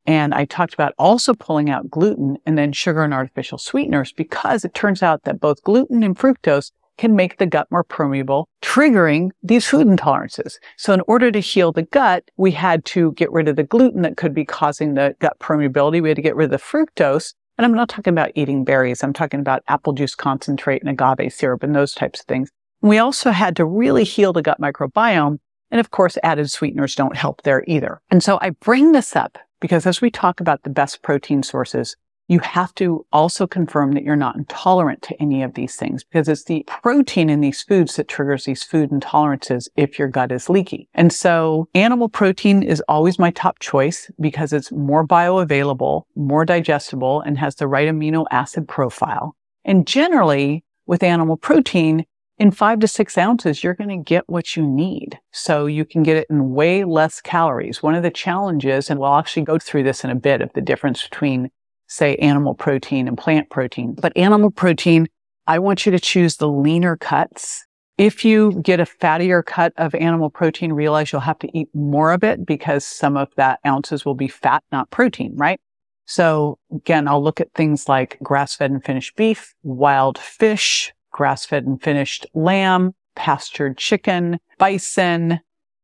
And 0.06 0.34
I 0.34 0.46
talked 0.46 0.74
about 0.74 0.94
also 0.98 1.34
pulling 1.34 1.70
out 1.70 1.90
gluten 1.90 2.38
and 2.46 2.58
then 2.58 2.72
sugar 2.72 3.04
and 3.04 3.14
artificial 3.14 3.58
sweeteners 3.58 4.14
because 4.14 4.66
it 4.66 4.74
turns 4.74 5.04
out 5.04 5.24
that 5.24 5.40
both 5.40 5.62
gluten 5.64 6.02
and 6.02 6.18
fructose 6.18 6.72
can 6.98 7.16
make 7.16 7.38
the 7.38 7.46
gut 7.46 7.68
more 7.70 7.84
permeable, 7.84 8.48
triggering 8.64 9.30
these 9.44 9.68
food 9.68 9.86
intolerances. 9.86 10.56
So 10.78 10.94
in 10.94 11.02
order 11.08 11.32
to 11.32 11.40
heal 11.40 11.72
the 11.72 11.84
gut, 11.84 12.24
we 12.38 12.52
had 12.52 12.86
to 12.86 13.12
get 13.12 13.32
rid 13.32 13.48
of 13.48 13.56
the 13.56 13.64
gluten 13.64 14.02
that 14.02 14.18
could 14.18 14.34
be 14.34 14.46
causing 14.46 14.96
the 14.96 15.16
gut 15.20 15.38
permeability. 15.40 16.02
We 16.02 16.10
had 16.10 16.16
to 16.16 16.24
get 16.24 16.36
rid 16.36 16.52
of 16.52 16.52
the 16.52 16.58
fructose. 16.58 17.34
And 17.58 17.66
I'm 17.66 17.74
not 17.74 17.90
talking 17.90 18.14
about 18.14 18.32
eating 18.34 18.64
berries. 18.64 19.04
I'm 19.04 19.14
talking 19.14 19.40
about 19.40 19.64
apple 19.68 19.94
juice 19.94 20.16
concentrate 20.16 20.82
and 20.82 20.90
agave 20.90 21.34
syrup 21.34 21.64
and 21.64 21.76
those 21.76 21.94
types 21.94 22.22
of 22.22 22.26
things. 22.26 22.52
We 22.82 22.98
also 22.98 23.32
had 23.32 23.56
to 23.58 23.66
really 23.66 24.04
heal 24.04 24.34
the 24.34 24.42
gut 24.42 24.62
microbiome. 24.62 25.40
And 25.72 25.80
of 25.80 25.92
course, 25.92 26.18
added 26.24 26.50
sweeteners 26.50 26.96
don't 26.96 27.18
help 27.18 27.42
there 27.44 27.64
either. 27.68 28.02
And 28.10 28.24
so 28.24 28.40
I 28.42 28.52
bring 28.52 28.94
this 28.94 29.16
up 29.16 29.38
because 29.60 29.86
as 29.86 30.02
we 30.02 30.10
talk 30.10 30.40
about 30.40 30.64
the 30.64 30.70
best 30.70 31.02
protein 31.02 31.44
sources, 31.44 31.96
you 32.28 32.40
have 32.40 32.76
to 32.76 33.06
also 33.14 33.48
confirm 33.48 33.94
that 33.94 34.04
you're 34.04 34.16
not 34.16 34.36
intolerant 34.36 35.02
to 35.04 35.22
any 35.22 35.44
of 35.44 35.54
these 35.54 35.76
things 35.76 36.04
because 36.04 36.28
it's 36.28 36.44
the 36.44 36.66
protein 36.68 37.30
in 37.30 37.40
these 37.40 37.64
foods 37.64 37.96
that 37.96 38.10
triggers 38.10 38.44
these 38.44 38.64
food 38.64 38.90
intolerances 38.90 39.70
if 39.78 39.98
your 39.98 40.10
gut 40.10 40.32
is 40.32 40.50
leaky. 40.50 40.90
And 40.94 41.14
so 41.14 41.70
animal 41.74 42.10
protein 42.10 42.64
is 42.64 42.84
always 42.90 43.18
my 43.18 43.32
top 43.32 43.60
choice 43.60 44.12
because 44.20 44.52
it's 44.52 44.72
more 44.74 45.08
bioavailable, 45.08 46.04
more 46.16 46.44
digestible, 46.44 47.22
and 47.22 47.38
has 47.38 47.56
the 47.56 47.68
right 47.68 47.88
amino 47.88 48.26
acid 48.30 48.68
profile. 48.68 49.36
And 49.64 49.88
generally 49.88 50.66
with 50.86 51.04
animal 51.04 51.38
protein, 51.38 52.06
in 52.40 52.52
five 52.52 52.80
to 52.80 52.88
six 52.88 53.18
ounces, 53.18 53.64
you're 53.64 53.74
going 53.74 53.90
to 53.90 54.04
get 54.04 54.28
what 54.28 54.56
you 54.56 54.66
need. 54.66 55.20
So 55.32 55.66
you 55.66 55.86
can 55.86 56.04
get 56.04 56.18
it 56.18 56.28
in 56.30 56.54
way 56.54 56.84
less 56.84 57.20
calories. 57.20 57.82
One 57.82 57.96
of 57.96 58.04
the 58.04 58.12
challenges, 58.12 58.90
and 58.90 59.00
we'll 59.00 59.16
actually 59.16 59.44
go 59.44 59.58
through 59.58 59.84
this 59.84 60.04
in 60.04 60.10
a 60.10 60.16
bit 60.16 60.42
of 60.42 60.54
the 60.54 60.62
difference 60.62 61.08
between, 61.08 61.50
say, 61.88 62.16
animal 62.18 62.54
protein 62.54 63.08
and 63.08 63.18
plant 63.18 63.50
protein. 63.50 63.96
But 64.00 64.16
animal 64.16 64.52
protein, 64.52 65.08
I 65.48 65.60
want 65.60 65.86
you 65.86 65.92
to 65.92 66.00
choose 66.00 66.38
the 66.38 66.50
leaner 66.50 66.96
cuts. 66.98 67.66
If 67.98 68.24
you 68.24 68.62
get 68.62 68.80
a 68.80 68.86
fattier 68.86 69.44
cut 69.44 69.74
of 69.78 69.96
animal 69.96 70.30
protein, 70.30 70.74
realize 70.74 71.12
you'll 71.12 71.22
have 71.22 71.40
to 71.40 71.58
eat 71.58 71.70
more 71.74 72.12
of 72.12 72.24
it 72.24 72.46
because 72.46 72.86
some 72.86 73.18
of 73.18 73.30
that 73.38 73.60
ounces 73.66 74.06
will 74.06 74.14
be 74.14 74.28
fat, 74.28 74.64
not 74.72 74.92
protein, 74.92 75.36
right? 75.36 75.60
So 76.06 76.60
again, 76.72 77.08
I'll 77.08 77.24
look 77.24 77.42
at 77.42 77.54
things 77.54 77.90
like 77.90 78.20
grass 78.22 78.56
fed 78.56 78.70
and 78.70 78.84
finished 78.84 79.16
beef, 79.16 79.56
wild 79.64 80.20
fish, 80.20 80.94
grass 81.18 81.48
fed 81.48 81.66
and 81.66 81.82
finished 81.82 82.28
lamb, 82.36 82.94
pastured 83.16 83.76
chicken, 83.76 84.40
bison 84.60 85.40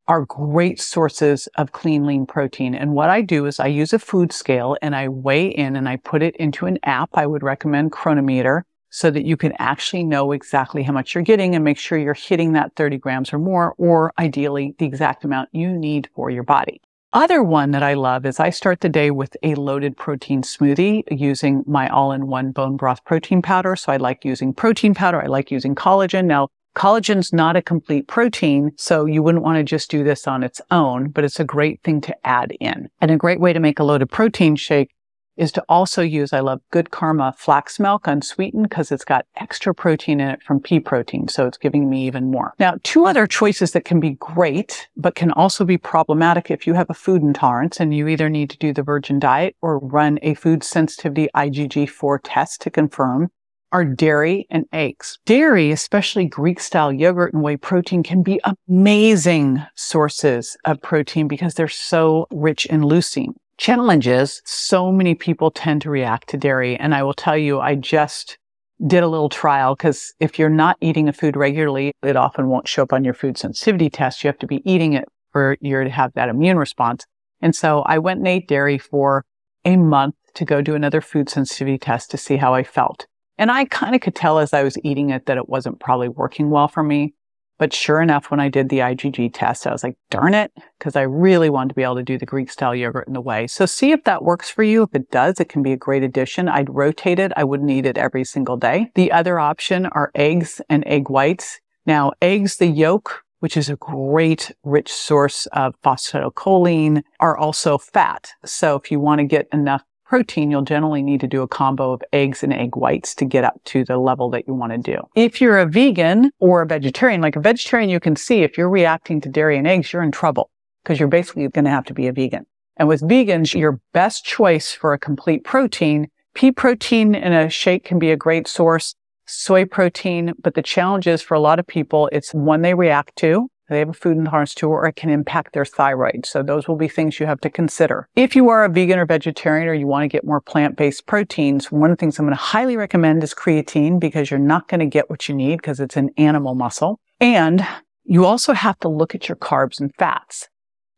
are 0.08 0.26
great 0.26 0.80
sources 0.80 1.48
of 1.56 1.72
clean, 1.72 2.06
lean 2.06 2.26
protein. 2.28 2.76
And 2.76 2.94
what 2.94 3.10
I 3.10 3.22
do 3.22 3.48
is 3.48 3.60
I 3.60 3.66
use 3.66 3.94
a 3.94 4.00
food 4.00 4.32
scale 4.32 4.78
and 4.84 4.96
I 4.96 5.08
weigh 5.08 5.48
in 5.48 5.76
and 5.76 5.90
I 5.90 5.96
put 5.96 6.22
it 6.22 6.36
into 6.36 6.68
an 6.68 6.78
app. 6.84 7.10
I 7.16 7.26
would 7.26 7.42
recommend 7.42 7.92
Cronometer 7.92 8.64
so 8.92 9.10
that 9.10 9.26
you 9.26 9.36
can 9.36 9.54
actually 9.58 10.04
know 10.04 10.34
exactly 10.34 10.84
how 10.84 10.94
much 10.94 11.16
you're 11.16 11.24
getting 11.24 11.56
and 11.56 11.64
make 11.64 11.80
sure 11.80 11.98
you're 11.98 12.14
hitting 12.14 12.54
that 12.54 12.76
30 12.76 13.00
grams 13.00 13.34
or 13.34 13.40
more, 13.40 13.74
or 13.80 14.14
ideally 14.20 14.76
the 14.78 14.86
exact 14.86 15.24
amount 15.24 15.50
you 15.52 15.72
need 15.72 16.10
for 16.14 16.30
your 16.30 16.44
body. 16.44 16.80
Other 17.14 17.44
one 17.44 17.70
that 17.72 17.84
I 17.84 17.94
love 17.94 18.26
is 18.26 18.40
I 18.40 18.50
start 18.50 18.82
the 18.82 18.90
day 18.90 19.12
with 19.12 19.38
a 19.44 19.54
loaded 19.54 19.96
protein 19.96 20.42
smoothie 20.42 21.04
using 21.12 21.64
my 21.68 21.88
all-in-one 21.88 22.54
bone 22.54 22.76
broth 22.76 23.06
protein 23.06 23.44
powder. 23.44 23.76
So 23.76 23.92
I 23.92 23.98
like 23.98 24.26
using 24.26 24.52
protein 24.52 24.96
powder. 24.96 25.22
I 25.22 25.28
like 25.28 25.52
using 25.52 25.76
collagen. 25.76 26.26
Now, 26.26 26.48
collagen's 26.76 27.32
not 27.32 27.56
a 27.56 27.62
complete 27.62 28.08
protein, 28.08 28.72
so 28.78 29.06
you 29.06 29.22
wouldn't 29.22 29.44
want 29.44 29.58
to 29.58 29.64
just 29.64 29.92
do 29.92 30.04
this 30.04 30.28
on 30.28 30.42
its 30.42 30.60
own, 30.72 31.10
but 31.10 31.24
it's 31.24 31.40
a 31.40 31.46
great 31.46 31.84
thing 31.84 32.02
to 32.02 32.18
add 32.26 32.52
in. 32.60 32.90
And 33.00 33.12
a 33.12 33.18
great 33.18 33.40
way 33.40 33.54
to 33.54 33.60
make 33.60 33.78
a 33.78 33.84
loaded 33.84 34.10
protein 34.10 34.56
shake 34.56 34.90
is 35.38 35.52
to 35.54 35.64
also 35.70 36.02
use, 36.02 36.34
I 36.34 36.40
love 36.40 36.62
Good 36.72 36.92
Karma 36.92 37.34
flax 37.38 37.80
milk 37.80 38.08
unsweetened 38.08 38.70
because 38.70 38.92
it's 38.92 39.06
got 39.06 39.26
extra 39.36 39.74
protein 39.74 40.20
in 40.20 40.30
it 40.30 40.44
from 40.44 40.60
pea 40.60 40.80
protein. 40.80 41.28
So 41.28 41.48
it's 41.48 41.58
giving 41.58 41.90
me 41.90 42.06
even 42.08 42.32
more. 42.32 42.54
Now, 42.60 42.76
two 42.84 43.06
other 43.06 43.28
choices 43.28 43.72
that 43.72 43.86
can 43.86 44.00
be 44.00 44.12
great, 44.12 44.88
but 44.96 45.16
can 45.16 45.32
also 45.32 45.66
be 45.66 45.78
problematic 45.78 46.52
if 46.52 46.68
you 46.68 46.74
have 46.74 46.90
a 46.90 46.94
food 46.94 47.22
intolerance 47.22 47.80
and 47.80 47.96
you 47.96 48.08
either 48.08 48.30
need 48.30 48.50
to 48.52 48.58
do 48.58 48.74
the 48.74 48.84
virgin 48.84 49.20
diet 49.20 49.56
or 49.62 49.80
run 49.80 50.20
a 50.22 50.34
food 50.36 50.64
sensitivity 50.64 51.28
IgG4 51.36 52.20
test 52.24 52.62
to 52.62 52.70
confirm 52.70 53.30
are 53.74 53.84
dairy 53.84 54.46
and 54.52 54.66
eggs. 54.72 55.18
Dairy, 55.26 55.72
especially 55.72 56.26
Greek 56.26 56.60
style 56.60 56.94
yogurt 56.94 57.34
and 57.34 57.42
whey 57.42 57.58
protein 57.58 58.04
can 58.04 58.22
be 58.22 58.40
amazing 58.70 59.64
sources 59.76 60.56
of 60.64 60.80
protein 60.80 61.28
because 61.28 61.56
they're 61.56 61.68
so 61.68 62.28
rich 62.32 62.68
in 62.68 62.82
leucine 62.82 63.34
challenges, 63.58 64.42
so 64.46 64.92
many 64.92 65.16
people 65.16 65.52
tend 65.52 65.82
to 65.84 65.90
react 65.90 66.30
to 66.30 66.38
dairy. 66.38 66.76
And 66.78 66.94
I 66.96 67.04
will 67.04 67.14
tell 67.14 67.38
you, 67.38 67.60
I 67.60 67.76
just 67.76 68.38
did 68.86 69.04
a 69.04 69.08
little 69.08 69.30
trial 69.30 69.76
because 69.76 70.14
if 70.20 70.38
you're 70.38 70.50
not 70.50 70.78
eating 70.82 71.08
a 71.08 71.14
food 71.14 71.38
regularly, 71.38 71.94
it 72.04 72.16
often 72.16 72.48
won't 72.48 72.68
show 72.68 72.84
up 72.84 72.94
on 72.94 73.04
your 73.04 73.14
food 73.14 73.38
sensitivity 73.38 73.90
test. 73.90 74.24
You 74.24 74.28
have 74.28 74.40
to 74.40 74.48
be 74.48 74.62
eating 74.70 74.94
it 74.94 75.06
for 75.32 75.58
you 75.62 75.84
to 75.84 75.90
have 75.90 76.14
that 76.14 76.30
immune 76.30 76.58
response. 76.58 77.06
And 77.42 77.56
so 77.56 77.82
I 77.82 78.00
went 78.00 78.20
and 78.20 78.28
ate 78.28 78.48
dairy 78.48 78.78
for 78.78 79.26
a 79.66 79.78
month 79.78 80.16
to 80.36 80.46
go 80.46 80.62
do 80.62 80.76
another 80.76 81.02
food 81.02 81.30
sensitivity 81.30 81.78
test 81.78 82.12
to 82.12 82.18
see 82.18 82.38
how 82.38 82.54
I 82.54 82.64
felt. 82.64 83.06
And 83.38 83.52
I 83.52 83.66
kind 83.66 83.96
of 83.96 84.02
could 84.02 84.16
tell 84.16 84.40
as 84.40 84.54
I 84.54 84.64
was 84.64 84.78
eating 84.84 85.10
it 85.10 85.26
that 85.26 85.38
it 85.38 85.50
wasn't 85.50 85.80
probably 85.80 86.10
working 86.10 86.50
well 86.50 86.68
for 86.68 86.84
me. 86.84 87.14
But 87.60 87.74
sure 87.74 88.02
enough, 88.02 88.32
when 88.32 88.40
I 88.40 88.50
did 88.50 88.70
the 88.70 88.80
IgG 88.80 89.32
test, 89.34 89.68
I 89.68 89.72
was 89.72 89.84
like, 89.84 89.96
darn 90.10 90.34
it, 90.34 90.52
because 90.80 90.96
I 90.96 91.04
really 91.04 91.50
wanted 91.50 91.70
to 91.70 91.76
be 91.76 91.84
able 91.84 91.96
to 91.96 92.04
do 92.04 92.18
the 92.18 92.26
Greek 92.26 92.52
style 92.52 92.76
yogurt 92.76 93.08
in 93.08 93.14
the 93.14 93.22
whey. 93.22 93.48
So 93.48 93.66
see 93.66 93.92
if 93.92 94.04
that 94.06 94.24
works 94.24 94.50
for 94.50 94.64
you. 94.64 94.84
If 94.84 94.96
it 94.96 95.12
does, 95.12 95.40
it 95.40 95.50
can 95.50 95.62
be 95.62 95.72
a 95.72 95.78
great 95.78 96.04
addition. 96.04 96.50
I'd 96.50 96.74
rotate 96.74 97.20
it. 97.20 97.32
I 97.38 97.44
wouldn't 97.44 97.70
eat 97.70 97.86
it 97.86 97.98
every 97.98 98.24
single 98.24 98.58
day. 98.58 98.92
The 98.96 99.12
other 99.12 99.40
option 99.40 99.86
are 99.86 100.12
eggs 100.16 100.62
and 100.70 100.84
egg 100.88 101.10
whites. 101.10 101.60
Now, 101.86 102.14
eggs, 102.22 102.58
the 102.58 102.68
yolk, 102.68 103.24
which 103.40 103.58
is 103.58 103.70
a 103.70 103.76
great 103.76 104.52
rich 104.64 104.92
source 104.92 105.46
of 105.48 105.76
phosphatidylcholine, 105.82 107.04
are 107.20 107.38
also 107.38 107.78
fat. 107.78 108.32
So 108.46 108.76
if 108.78 108.90
you 108.90 109.00
want 109.00 109.20
to 109.20 109.26
get 109.26 109.48
enough 109.54 109.84
protein, 110.14 110.52
you'll 110.52 110.62
generally 110.62 111.02
need 111.02 111.20
to 111.20 111.28
do 111.28 111.42
a 111.42 111.48
combo 111.48 111.92
of 111.92 112.04
eggs 112.14 112.44
and 112.44 112.54
egg 112.54 112.76
whites 112.76 113.16
to 113.16 113.26
get 113.26 113.44
up 113.44 113.60
to 113.66 113.84
the 113.84 113.98
level 113.98 114.30
that 114.30 114.48
you 114.48 114.54
want 114.54 114.72
to 114.72 114.78
do. 114.78 115.02
If 115.16 115.42
you're 115.42 115.58
a 115.58 115.66
vegan 115.66 116.30
or 116.38 116.62
a 116.62 116.68
vegetarian, 116.68 117.20
like 117.20 117.36
a 117.36 117.40
vegetarian, 117.40 117.90
you 117.90 118.00
can 118.00 118.16
see 118.16 118.44
if 118.44 118.56
you're 118.56 118.70
reacting 118.70 119.22
to 119.22 119.30
dairy 119.30 119.58
and 119.58 119.66
eggs, 119.66 119.92
you're 119.92 120.04
in 120.04 120.12
trouble 120.12 120.52
because 120.84 121.00
you're 121.00 121.10
basically 121.10 121.48
going 121.48 121.66
to 121.66 121.72
have 121.72 121.86
to 121.86 121.96
be 121.96 122.06
a 122.06 122.14
vegan. 122.14 122.46
And 122.78 122.88
with 122.88 123.02
vegans, 123.02 123.60
your 123.60 123.80
best 123.92 124.24
choice 124.24 124.72
for 124.72 124.94
a 124.94 125.00
complete 125.00 125.44
protein, 125.44 126.10
pea 126.36 126.52
protein 126.52 127.16
in 127.16 127.34
a 127.34 127.50
shake 127.50 127.84
can 127.84 127.98
be 127.98 128.12
a 128.12 128.16
great 128.16 128.48
source, 128.48 128.94
soy 129.26 129.66
protein, 129.66 130.34
but 130.44 130.54
the 130.54 130.62
challenge 130.62 131.08
is 131.08 131.24
for 131.24 131.34
a 131.34 131.40
lot 131.40 131.58
of 131.58 131.66
people, 131.66 132.08
it's 132.12 132.36
one 132.36 132.62
they 132.62 132.76
react 132.76 133.16
to 133.16 133.50
they 133.74 133.80
have 133.80 133.90
a 133.90 133.94
food 133.94 134.18
intolerance 134.18 134.54
to, 134.56 134.70
or 134.70 134.88
it 134.88 134.96
can 134.96 135.10
impact 135.10 135.54
their 135.54 135.66
thyroid. 135.66 136.26
So 136.26 136.42
those 136.42 136.68
will 136.68 136.76
be 136.76 136.88
things 136.88 137.20
you 137.20 137.26
have 137.26 137.42
to 137.42 137.50
consider. 137.50 138.08
If 138.16 138.36
you 138.36 138.50
are 138.50 138.64
a 138.64 138.70
vegan 138.70 139.00
or 139.00 139.06
vegetarian 139.06 139.68
or 139.68 139.74
you 139.74 139.88
want 139.88 140.04
to 140.04 140.08
get 140.08 140.24
more 140.24 140.40
plant-based 140.40 141.06
proteins, 141.06 141.72
one 141.72 141.92
of 141.92 141.98
the 141.98 142.00
things 142.00 142.18
I'm 142.20 142.26
going 142.26 142.38
to 142.38 142.42
highly 142.42 142.78
recommend 142.78 143.24
is 143.24 143.34
creatine 143.34 144.00
because 144.00 144.32
you're 144.32 144.40
not 144.40 144.68
going 144.68 144.80
to 144.80 144.86
get 144.86 145.10
what 145.10 145.28
you 145.28 145.36
need 145.36 145.58
because 145.58 145.80
it's 145.80 145.98
an 145.98 146.12
animal 146.18 146.56
muscle. 146.56 147.00
And 147.20 147.66
you 148.06 148.26
also 148.26 148.54
have 148.54 148.78
to 148.80 148.90
look 148.90 149.16
at 149.16 149.28
your 149.30 149.38
carbs 149.38 149.80
and 149.80 149.94
fats. 149.96 150.50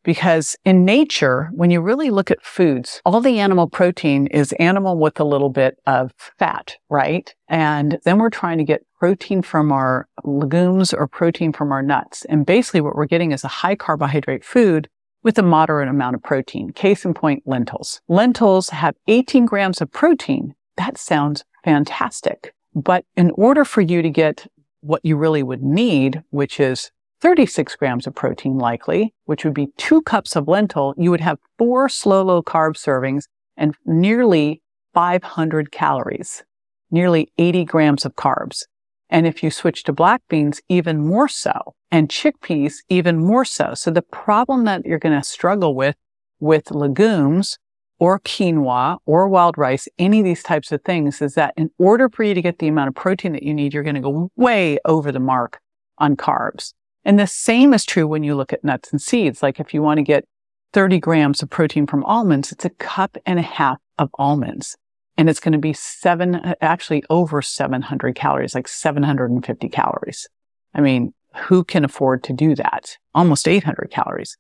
Because 0.06 0.56
in 0.64 0.86
nature, 0.86 1.50
when 1.52 1.72
you 1.72 1.82
really 1.82 2.12
look 2.12 2.30
at 2.32 2.44
foods, 2.44 3.02
all 3.04 3.20
the 3.20 3.40
animal 3.40 3.68
protein 3.68 4.28
is 4.28 4.54
animal 4.54 4.98
with 4.98 5.20
a 5.20 5.26
little 5.26 5.50
bit 5.50 5.80
of 5.88 6.14
fat, 6.18 6.78
right? 6.90 7.34
And 7.50 7.98
then 8.06 8.20
we're 8.20 8.30
trying 8.30 8.60
to 8.60 8.64
get 8.64 8.86
protein 9.00 9.42
from 9.42 9.72
our 9.72 10.08
legumes 10.24 10.94
or 10.94 11.08
protein 11.08 11.52
from 11.52 11.72
our 11.72 11.82
nuts. 11.82 12.24
And 12.26 12.46
basically 12.46 12.82
what 12.82 12.96
we're 12.96 13.06
getting 13.06 13.32
is 13.32 13.44
a 13.44 13.50
high 13.50 13.76
carbohydrate 13.76 14.46
food 14.46 14.88
with 15.24 15.40
a 15.40 15.44
moderate 15.44 15.90
amount 15.90 16.16
of 16.16 16.22
protein. 16.22 16.70
Case 16.70 17.04
in 17.04 17.16
point, 17.16 17.42
lentils. 17.48 18.00
Lentils 18.08 18.70
have 18.70 18.96
18 19.08 19.48
grams 19.48 19.82
of 19.82 19.92
protein. 19.92 20.54
That 20.78 21.00
sounds 21.00 21.44
fantastic. 21.64 22.54
But 22.76 23.06
in 23.16 23.32
order 23.32 23.66
for 23.66 23.82
you 23.82 24.04
to 24.04 24.10
get 24.12 24.46
what 24.82 25.04
you 25.04 25.18
really 25.18 25.42
would 25.42 25.64
need, 25.64 26.22
which 26.30 26.60
is 26.60 26.92
36 27.22 27.76
grams 27.76 28.08
of 28.08 28.16
protein 28.16 28.58
likely, 28.58 29.14
which 29.26 29.44
would 29.44 29.54
be 29.54 29.70
two 29.78 30.02
cups 30.02 30.36
of 30.36 30.48
lentil, 30.48 30.94
you 30.98 31.12
would 31.12 31.22
have 31.22 31.40
four 31.58 31.90
slow 31.90 32.24
low 32.24 32.42
carb 32.44 32.76
servings 32.76 33.24
and 33.58 33.76
nearly 33.86 34.62
500 34.94 35.72
calories, 35.72 36.44
nearly 36.92 37.32
80 37.38 37.66
grams 37.66 38.06
of 38.06 38.16
carbs. 38.16 38.64
And 39.10 39.28
if 39.28 39.44
you 39.44 39.52
switch 39.52 39.84
to 39.84 39.94
black 39.94 40.22
beans, 40.30 40.62
even 40.68 41.06
more 41.06 41.28
so, 41.28 41.76
and 41.92 42.10
chickpeas, 42.10 42.76
even 42.90 43.18
more 43.18 43.46
so. 43.46 43.74
So 43.76 43.92
the 43.92 44.02
problem 44.02 44.66
that 44.66 44.86
you're 44.86 45.00
going 45.00 45.20
to 45.20 45.26
struggle 45.26 45.76
with, 45.76 45.96
with 46.40 46.72
legumes 46.72 47.58
or 48.00 48.20
quinoa 48.20 48.98
or 49.06 49.28
wild 49.28 49.58
rice, 49.58 49.88
any 49.98 50.20
of 50.20 50.26
these 50.26 50.44
types 50.44 50.72
of 50.72 50.82
things 50.84 51.22
is 51.22 51.36
that 51.36 51.54
in 51.56 51.70
order 51.78 52.10
for 52.10 52.24
you 52.24 52.34
to 52.34 52.42
get 52.42 52.60
the 52.60 52.68
amount 52.68 52.90
of 52.90 52.96
protein 52.96 53.34
that 53.34 53.44
you 53.44 53.54
need, 53.54 53.74
you're 53.74 53.84
going 53.84 53.96
to 53.96 54.02
go 54.02 54.32
way 54.36 54.80
over 54.86 55.12
the 55.12 55.20
mark 55.20 55.60
on 55.98 56.16
carbs. 56.16 56.74
And 57.06 57.20
the 57.20 57.28
same 57.28 57.74
is 57.74 57.86
true 57.86 58.08
when 58.08 58.24
you 58.24 58.36
look 58.36 58.52
at 58.52 58.64
nuts 58.64 58.92
and 58.92 59.02
seeds. 59.02 59.44
Like 59.44 59.60
if 59.60 59.74
you 59.74 59.84
want 59.84 60.00
to 60.00 60.04
get 60.04 60.26
30 60.74 61.00
grams 61.00 61.44
of 61.44 61.50
protein 61.50 61.86
from 61.86 62.04
almonds, 62.04 62.52
it's 62.52 62.66
a 62.66 62.70
cup 62.72 63.16
and 63.26 63.38
a 63.40 63.44
half 63.44 63.78
of 64.00 64.10
almonds. 64.16 64.76
And 65.18 65.30
it's 65.30 65.40
going 65.40 65.54
to 65.54 65.60
be 65.60 65.72
seven, 65.72 66.36
uh, 66.36 66.56
actually 66.60 67.04
over 67.10 67.42
700 67.42 68.16
calories, 68.16 68.56
like 68.56 68.68
750 68.68 69.70
calories. 69.70 70.28
I 70.74 70.82
mean, 70.82 71.14
who 71.36 71.64
can 71.64 71.86
afford 71.86 72.24
to 72.26 72.34
do 72.34 72.56
that? 72.56 72.98
Almost 73.14 73.48
800 73.48 73.92
calories. 73.92 74.36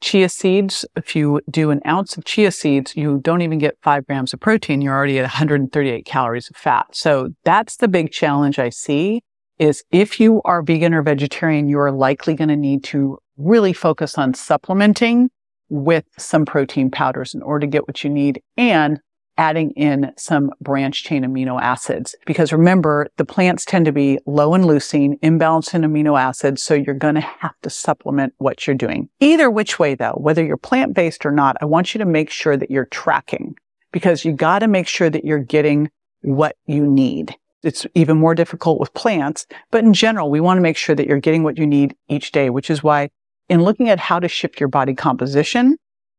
Chia 0.00 0.28
seeds, 0.28 0.84
if 0.96 1.16
you 1.16 1.40
do 1.50 1.70
an 1.70 1.80
ounce 1.86 2.16
of 2.16 2.24
chia 2.24 2.52
seeds, 2.52 2.96
you 2.96 3.18
don't 3.18 3.42
even 3.42 3.58
get 3.58 3.76
five 3.82 4.06
grams 4.06 4.32
of 4.32 4.40
protein. 4.40 4.80
You're 4.80 4.94
already 4.94 5.18
at 5.18 5.22
138 5.22 6.06
calories 6.06 6.48
of 6.48 6.56
fat. 6.56 6.86
So 6.92 7.30
that's 7.44 7.76
the 7.76 7.88
big 7.88 8.12
challenge 8.12 8.58
I 8.58 8.70
see 8.70 9.22
is 9.60 9.84
if 9.92 10.18
you 10.18 10.40
are 10.44 10.62
vegan 10.62 10.94
or 10.94 11.02
vegetarian, 11.02 11.68
you're 11.68 11.92
likely 11.92 12.34
going 12.34 12.48
to 12.48 12.56
need 12.56 12.82
to 12.82 13.18
really 13.36 13.74
focus 13.74 14.16
on 14.16 14.34
supplementing 14.34 15.30
with 15.68 16.04
some 16.18 16.44
protein 16.46 16.90
powders 16.90 17.34
in 17.34 17.42
order 17.42 17.66
to 17.66 17.70
get 17.70 17.86
what 17.86 18.02
you 18.02 18.10
need 18.10 18.42
and 18.56 19.00
adding 19.36 19.70
in 19.72 20.12
some 20.16 20.50
branch 20.60 21.04
chain 21.04 21.24
amino 21.24 21.60
acids. 21.60 22.16
Because 22.26 22.52
remember, 22.52 23.08
the 23.16 23.24
plants 23.24 23.64
tend 23.64 23.84
to 23.84 23.92
be 23.92 24.18
low 24.26 24.54
in 24.54 24.62
leucine, 24.62 25.20
imbalanced 25.20 25.74
in 25.74 25.82
amino 25.82 26.18
acids. 26.18 26.62
So 26.62 26.74
you're 26.74 26.94
going 26.94 27.14
to 27.14 27.20
have 27.20 27.54
to 27.62 27.70
supplement 27.70 28.34
what 28.38 28.66
you're 28.66 28.76
doing. 28.76 29.08
Either 29.20 29.50
which 29.50 29.78
way 29.78 29.94
though, 29.94 30.16
whether 30.16 30.44
you're 30.44 30.56
plant 30.56 30.94
based 30.94 31.24
or 31.24 31.32
not, 31.32 31.56
I 31.60 31.66
want 31.66 31.94
you 31.94 31.98
to 31.98 32.06
make 32.06 32.30
sure 32.30 32.56
that 32.56 32.70
you're 32.70 32.86
tracking 32.86 33.54
because 33.92 34.24
you 34.24 34.32
got 34.32 34.60
to 34.60 34.68
make 34.68 34.88
sure 34.88 35.10
that 35.10 35.24
you're 35.24 35.38
getting 35.38 35.90
what 36.22 36.56
you 36.66 36.86
need. 36.86 37.36
It's 37.62 37.86
even 37.94 38.16
more 38.16 38.34
difficult 38.34 38.80
with 38.80 38.94
plants. 38.94 39.46
But 39.70 39.84
in 39.84 39.92
general, 39.92 40.30
we 40.30 40.40
want 40.40 40.58
to 40.58 40.62
make 40.62 40.76
sure 40.76 40.94
that 40.94 41.06
you're 41.06 41.20
getting 41.20 41.42
what 41.42 41.58
you 41.58 41.66
need 41.66 41.94
each 42.08 42.32
day, 42.32 42.50
which 42.50 42.70
is 42.70 42.82
why 42.82 43.10
in 43.48 43.62
looking 43.62 43.88
at 43.88 43.98
how 43.98 44.18
to 44.18 44.28
shift 44.28 44.60
your 44.60 44.68
body 44.68 44.94
composition, 44.94 45.76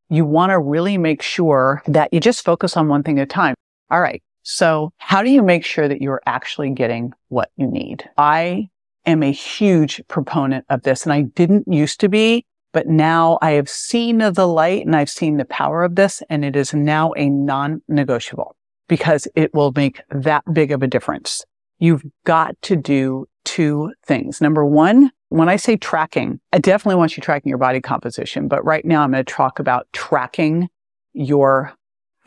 you 0.10 0.26
want 0.26 0.52
to 0.52 0.60
really 0.60 0.98
make 0.98 1.22
sure 1.22 1.82
that 1.88 2.14
you 2.14 2.20
just 2.20 2.44
focus 2.44 2.76
on 2.76 2.90
one 2.90 3.02
thing 3.02 3.18
at 3.20 3.24
a 3.24 3.26
time. 3.26 3.56
All 3.90 4.02
right. 4.02 4.22
So 4.44 4.92
how 4.98 5.24
do 5.24 5.30
you 5.30 5.42
make 5.42 5.64
sure 5.64 5.88
that 5.88 6.02
you're 6.02 6.22
actually 6.26 6.72
getting 6.72 7.14
what 7.30 7.50
you 7.56 7.68
need? 7.68 8.10
I 8.18 8.70
am 9.06 9.24
a 9.24 9.32
huge 9.32 10.02
proponent 10.08 10.66
of 10.70 10.84
this 10.84 11.04
and 11.04 11.14
I 11.14 11.22
didn't 11.22 11.68
used 11.68 12.00
to 12.02 12.10
be, 12.10 12.46
but 12.74 12.88
now 12.88 13.40
I 13.42 13.52
have 13.52 13.70
seen 13.70 14.18
the 14.18 14.48
light 14.48 14.86
and 14.86 14.96
I've 14.96 15.10
seen 15.10 15.38
the 15.38 15.46
power 15.46 15.84
of 15.84 15.96
this 15.96 16.22
and 16.30 16.44
it 16.44 16.56
is 16.56 16.74
now 16.74 17.14
a 17.16 17.30
non-negotiable 17.30 18.56
because 18.92 19.26
it 19.36 19.54
will 19.54 19.72
make 19.74 20.02
that 20.10 20.44
big 20.52 20.70
of 20.74 20.84
a 20.84 20.88
difference. 20.88 21.46
You've 21.80 22.04
got 22.26 22.62
to 22.64 22.76
do 22.76 23.26
two 23.46 23.94
things. 24.06 24.42
Number 24.42 24.66
one, 24.66 25.12
when 25.30 25.48
I 25.48 25.56
say 25.56 25.78
tracking, 25.78 26.42
I 26.52 26.58
definitely 26.58 26.98
want 26.98 27.16
you 27.16 27.24
tracking 27.24 27.48
your 27.48 27.58
body 27.58 27.80
composition, 27.80 28.50
but 28.50 28.66
right 28.66 28.84
now 28.84 29.02
I'm 29.02 29.12
going 29.12 29.24
to 29.24 29.34
talk 29.34 29.60
about 29.60 29.88
tracking 29.94 30.68
your 31.14 31.74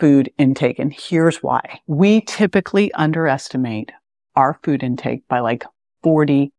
food 0.01 0.33
intake. 0.39 0.79
And 0.79 0.91
here's 0.91 1.43
why. 1.43 1.81
We 1.87 2.23
typically 2.23 2.91
underestimate 2.95 3.93
our 4.35 4.59
food 4.63 4.83
intake 4.83 5.29
by 5.29 5.41
like 5.41 5.67
40%. 6.03 6.51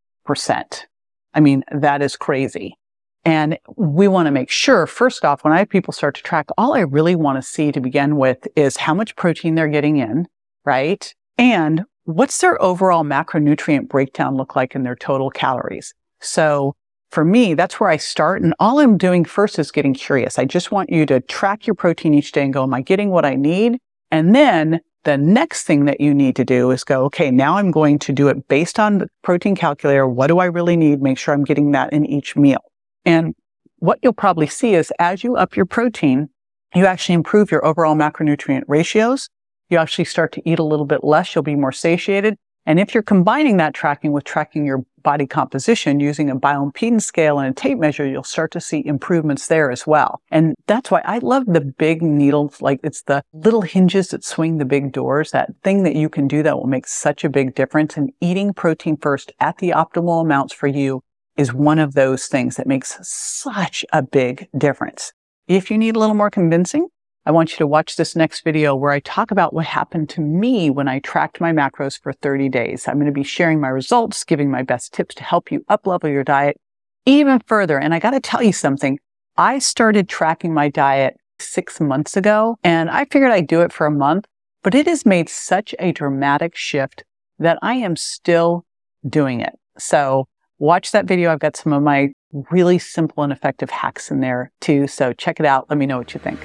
I 1.33 1.39
mean, 1.39 1.63
that 1.71 2.03
is 2.03 2.15
crazy. 2.15 2.77
And 3.25 3.57
we 3.75 4.07
want 4.07 4.27
to 4.27 4.31
make 4.31 4.51
sure, 4.51 4.85
first 4.85 5.25
off, 5.25 5.43
when 5.43 5.51
I 5.51 5.57
have 5.57 5.69
people 5.69 5.91
start 5.91 6.15
to 6.15 6.21
track, 6.21 6.47
all 6.57 6.75
I 6.75 6.81
really 6.81 7.15
want 7.15 7.37
to 7.37 7.41
see 7.41 7.71
to 7.71 7.81
begin 7.81 8.17
with 8.17 8.47
is 8.55 8.77
how 8.77 8.93
much 8.93 9.15
protein 9.15 9.55
they're 9.55 9.67
getting 9.67 9.97
in, 9.97 10.27
right? 10.63 11.13
And 11.37 11.85
what's 12.03 12.39
their 12.39 12.61
overall 12.61 13.03
macronutrient 13.03 13.87
breakdown 13.87 14.35
look 14.35 14.55
like 14.55 14.75
in 14.75 14.83
their 14.83 14.95
total 14.95 15.31
calories? 15.31 15.93
So 16.21 16.75
for 17.09 17.25
me, 17.25 17.55
that's 17.55 17.79
where 17.79 17.89
I 17.89 17.97
start. 17.97 18.43
And 18.43 18.53
all 18.59 18.79
I'm 18.79 18.97
doing 18.97 19.25
first 19.25 19.57
is 19.57 19.71
getting 19.71 19.95
curious. 19.95 20.37
I 20.37 20.45
just 20.45 20.71
want 20.71 20.91
you 20.91 21.05
to 21.07 21.19
track 21.21 21.65
your 21.65 21.73
protein 21.73 22.13
each 22.13 22.31
day 22.31 22.43
and 22.43 22.53
go, 22.53 22.63
am 22.63 22.73
I 22.75 22.81
getting 22.81 23.09
what 23.09 23.25
I 23.25 23.35
need? 23.35 23.79
And 24.11 24.35
then 24.35 24.81
the 25.03 25.17
next 25.17 25.63
thing 25.63 25.85
that 25.85 25.99
you 25.99 26.13
need 26.13 26.35
to 26.35 26.45
do 26.45 26.69
is 26.71 26.83
go, 26.83 27.05
okay, 27.05 27.31
now 27.31 27.57
I'm 27.57 27.71
going 27.71 27.97
to 27.99 28.13
do 28.13 28.27
it 28.27 28.47
based 28.47 28.79
on 28.79 28.99
the 28.99 29.07
protein 29.23 29.55
calculator. 29.55 30.07
What 30.07 30.27
do 30.27 30.39
I 30.39 30.45
really 30.45 30.77
need? 30.77 31.01
Make 31.01 31.17
sure 31.17 31.33
I'm 31.33 31.43
getting 31.43 31.71
that 31.71 31.91
in 31.91 32.05
each 32.05 32.35
meal. 32.35 32.61
And 33.05 33.35
what 33.77 33.99
you'll 34.01 34.13
probably 34.13 34.47
see 34.47 34.73
is 34.73 34.91
as 34.99 35.23
you 35.23 35.35
up 35.35 35.55
your 35.55 35.65
protein, 35.65 36.29
you 36.73 36.85
actually 36.85 37.15
improve 37.15 37.51
your 37.51 37.65
overall 37.65 37.95
macronutrient 37.95 38.63
ratios. 38.67 39.29
You 39.69 39.77
actually 39.77 40.05
start 40.05 40.31
to 40.33 40.49
eat 40.49 40.59
a 40.59 40.63
little 40.63 40.85
bit 40.85 41.03
less. 41.03 41.33
You'll 41.33 41.43
be 41.43 41.55
more 41.55 41.71
satiated. 41.71 42.35
And 42.65 42.79
if 42.79 42.93
you're 42.93 43.03
combining 43.03 43.57
that 43.57 43.75
tracking 43.75 44.11
with 44.11 44.23
tracking 44.23 44.65
your 44.65 44.83
body 45.03 45.27
composition 45.27 45.99
using 45.99 46.31
a 46.31 46.35
bioimpedance 46.35 47.03
scale 47.03 47.37
and 47.37 47.47
a 47.47 47.53
tape 47.53 47.77
measure, 47.77 48.07
you'll 48.07 48.23
start 48.23 48.51
to 48.53 48.59
see 48.59 48.83
improvements 48.85 49.47
there 49.47 49.69
as 49.69 49.85
well. 49.85 50.19
And 50.31 50.55
that's 50.65 50.89
why 50.89 51.01
I 51.05 51.19
love 51.19 51.45
the 51.45 51.61
big 51.61 52.01
needles. 52.01 52.61
Like 52.61 52.79
it's 52.83 53.03
the 53.03 53.23
little 53.31 53.61
hinges 53.61 54.07
that 54.09 54.23
swing 54.23 54.57
the 54.57 54.65
big 54.65 54.91
doors, 54.91 55.29
that 55.29 55.51
thing 55.63 55.83
that 55.83 55.95
you 55.95 56.09
can 56.09 56.27
do 56.27 56.41
that 56.41 56.57
will 56.57 56.65
make 56.65 56.87
such 56.87 57.23
a 57.23 57.29
big 57.29 57.53
difference. 57.53 57.97
And 57.97 58.11
eating 58.19 58.51
protein 58.51 58.97
first 58.97 59.31
at 59.39 59.59
the 59.59 59.69
optimal 59.69 60.23
amounts 60.23 60.53
for 60.53 60.67
you 60.67 61.03
is 61.37 61.53
one 61.53 61.79
of 61.79 61.93
those 61.93 62.27
things 62.27 62.55
that 62.55 62.67
makes 62.67 62.97
such 63.01 63.85
a 63.91 64.01
big 64.01 64.47
difference. 64.57 65.13
If 65.47 65.69
you 65.69 65.77
need 65.77 65.95
a 65.95 65.99
little 65.99 66.15
more 66.15 66.29
convincing, 66.29 66.87
I 67.27 67.31
want 67.31 67.51
you 67.51 67.57
to 67.57 67.67
watch 67.67 67.95
this 67.95 68.15
next 68.15 68.43
video 68.43 68.75
where 68.75 68.91
I 68.91 68.99
talk 68.99 69.31
about 69.31 69.53
what 69.53 69.65
happened 69.65 70.09
to 70.09 70.21
me 70.21 70.69
when 70.69 70.87
I 70.87 70.99
tracked 70.99 71.41
my 71.41 71.51
macros 71.51 71.99
for 71.99 72.13
30 72.13 72.49
days. 72.49 72.87
I'm 72.87 72.95
going 72.95 73.07
to 73.07 73.11
be 73.11 73.23
sharing 73.23 73.59
my 73.59 73.69
results, 73.69 74.23
giving 74.23 74.51
my 74.51 74.61
best 74.61 74.93
tips 74.93 75.15
to 75.15 75.23
help 75.23 75.51
you 75.51 75.61
uplevel 75.69 76.11
your 76.11 76.23
diet 76.23 76.57
even 77.05 77.41
further. 77.47 77.79
And 77.79 77.93
I 77.93 77.99
got 77.99 78.11
to 78.11 78.19
tell 78.19 78.43
you 78.43 78.53
something. 78.53 78.99
I 79.37 79.59
started 79.59 80.07
tracking 80.07 80.53
my 80.53 80.69
diet 80.69 81.17
six 81.39 81.81
months 81.81 82.15
ago 82.15 82.57
and 82.63 82.89
I 82.89 83.05
figured 83.05 83.31
I'd 83.31 83.47
do 83.47 83.61
it 83.61 83.73
for 83.73 83.87
a 83.87 83.91
month, 83.91 84.25
but 84.63 84.75
it 84.75 84.87
has 84.87 85.05
made 85.05 85.27
such 85.27 85.73
a 85.79 85.91
dramatic 85.91 86.55
shift 86.55 87.03
that 87.39 87.57
I 87.61 87.73
am 87.73 87.95
still 87.95 88.65
doing 89.07 89.41
it. 89.41 89.53
So 89.77 90.27
watch 90.59 90.91
that 90.91 91.05
video. 91.05 91.31
I've 91.31 91.39
got 91.39 91.55
some 91.57 91.73
of 91.73 91.83
my 91.83 92.11
really 92.51 92.79
simple 92.79 93.23
and 93.23 93.31
effective 93.31 93.69
hacks 93.69 94.11
in 94.11 94.19
there 94.19 94.51
too. 94.61 94.87
So 94.87 95.13
check 95.13 95.39
it 95.39 95.45
out. 95.45 95.69
Let 95.69 95.77
me 95.77 95.85
know 95.85 95.97
what 95.97 96.13
you 96.13 96.19
think. 96.19 96.39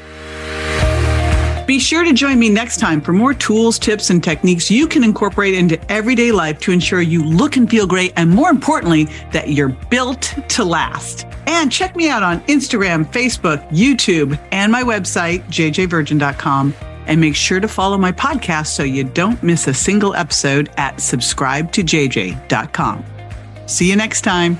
Be 1.70 1.78
sure 1.78 2.02
to 2.02 2.12
join 2.12 2.36
me 2.40 2.48
next 2.48 2.80
time 2.80 3.00
for 3.00 3.12
more 3.12 3.32
tools, 3.32 3.78
tips, 3.78 4.10
and 4.10 4.24
techniques 4.24 4.72
you 4.72 4.88
can 4.88 5.04
incorporate 5.04 5.54
into 5.54 5.78
everyday 5.90 6.32
life 6.32 6.58
to 6.62 6.72
ensure 6.72 7.00
you 7.00 7.24
look 7.24 7.56
and 7.56 7.70
feel 7.70 7.86
great, 7.86 8.12
and 8.16 8.28
more 8.28 8.50
importantly, 8.50 9.04
that 9.30 9.50
you're 9.50 9.68
built 9.68 10.34
to 10.48 10.64
last. 10.64 11.26
And 11.46 11.70
check 11.70 11.94
me 11.94 12.08
out 12.08 12.24
on 12.24 12.40
Instagram, 12.46 13.06
Facebook, 13.12 13.64
YouTube, 13.68 14.36
and 14.50 14.72
my 14.72 14.82
website, 14.82 15.44
jjvirgin.com. 15.44 16.74
And 17.06 17.20
make 17.20 17.36
sure 17.36 17.60
to 17.60 17.68
follow 17.68 17.96
my 17.96 18.10
podcast 18.10 18.68
so 18.68 18.82
you 18.82 19.04
don't 19.04 19.40
miss 19.40 19.68
a 19.68 19.74
single 19.74 20.12
episode 20.16 20.70
at 20.76 21.00
subscribe 21.00 21.70
subscribetojj.com. 21.70 23.19
See 23.70 23.88
you 23.88 23.94
next 23.94 24.22
time. 24.22 24.58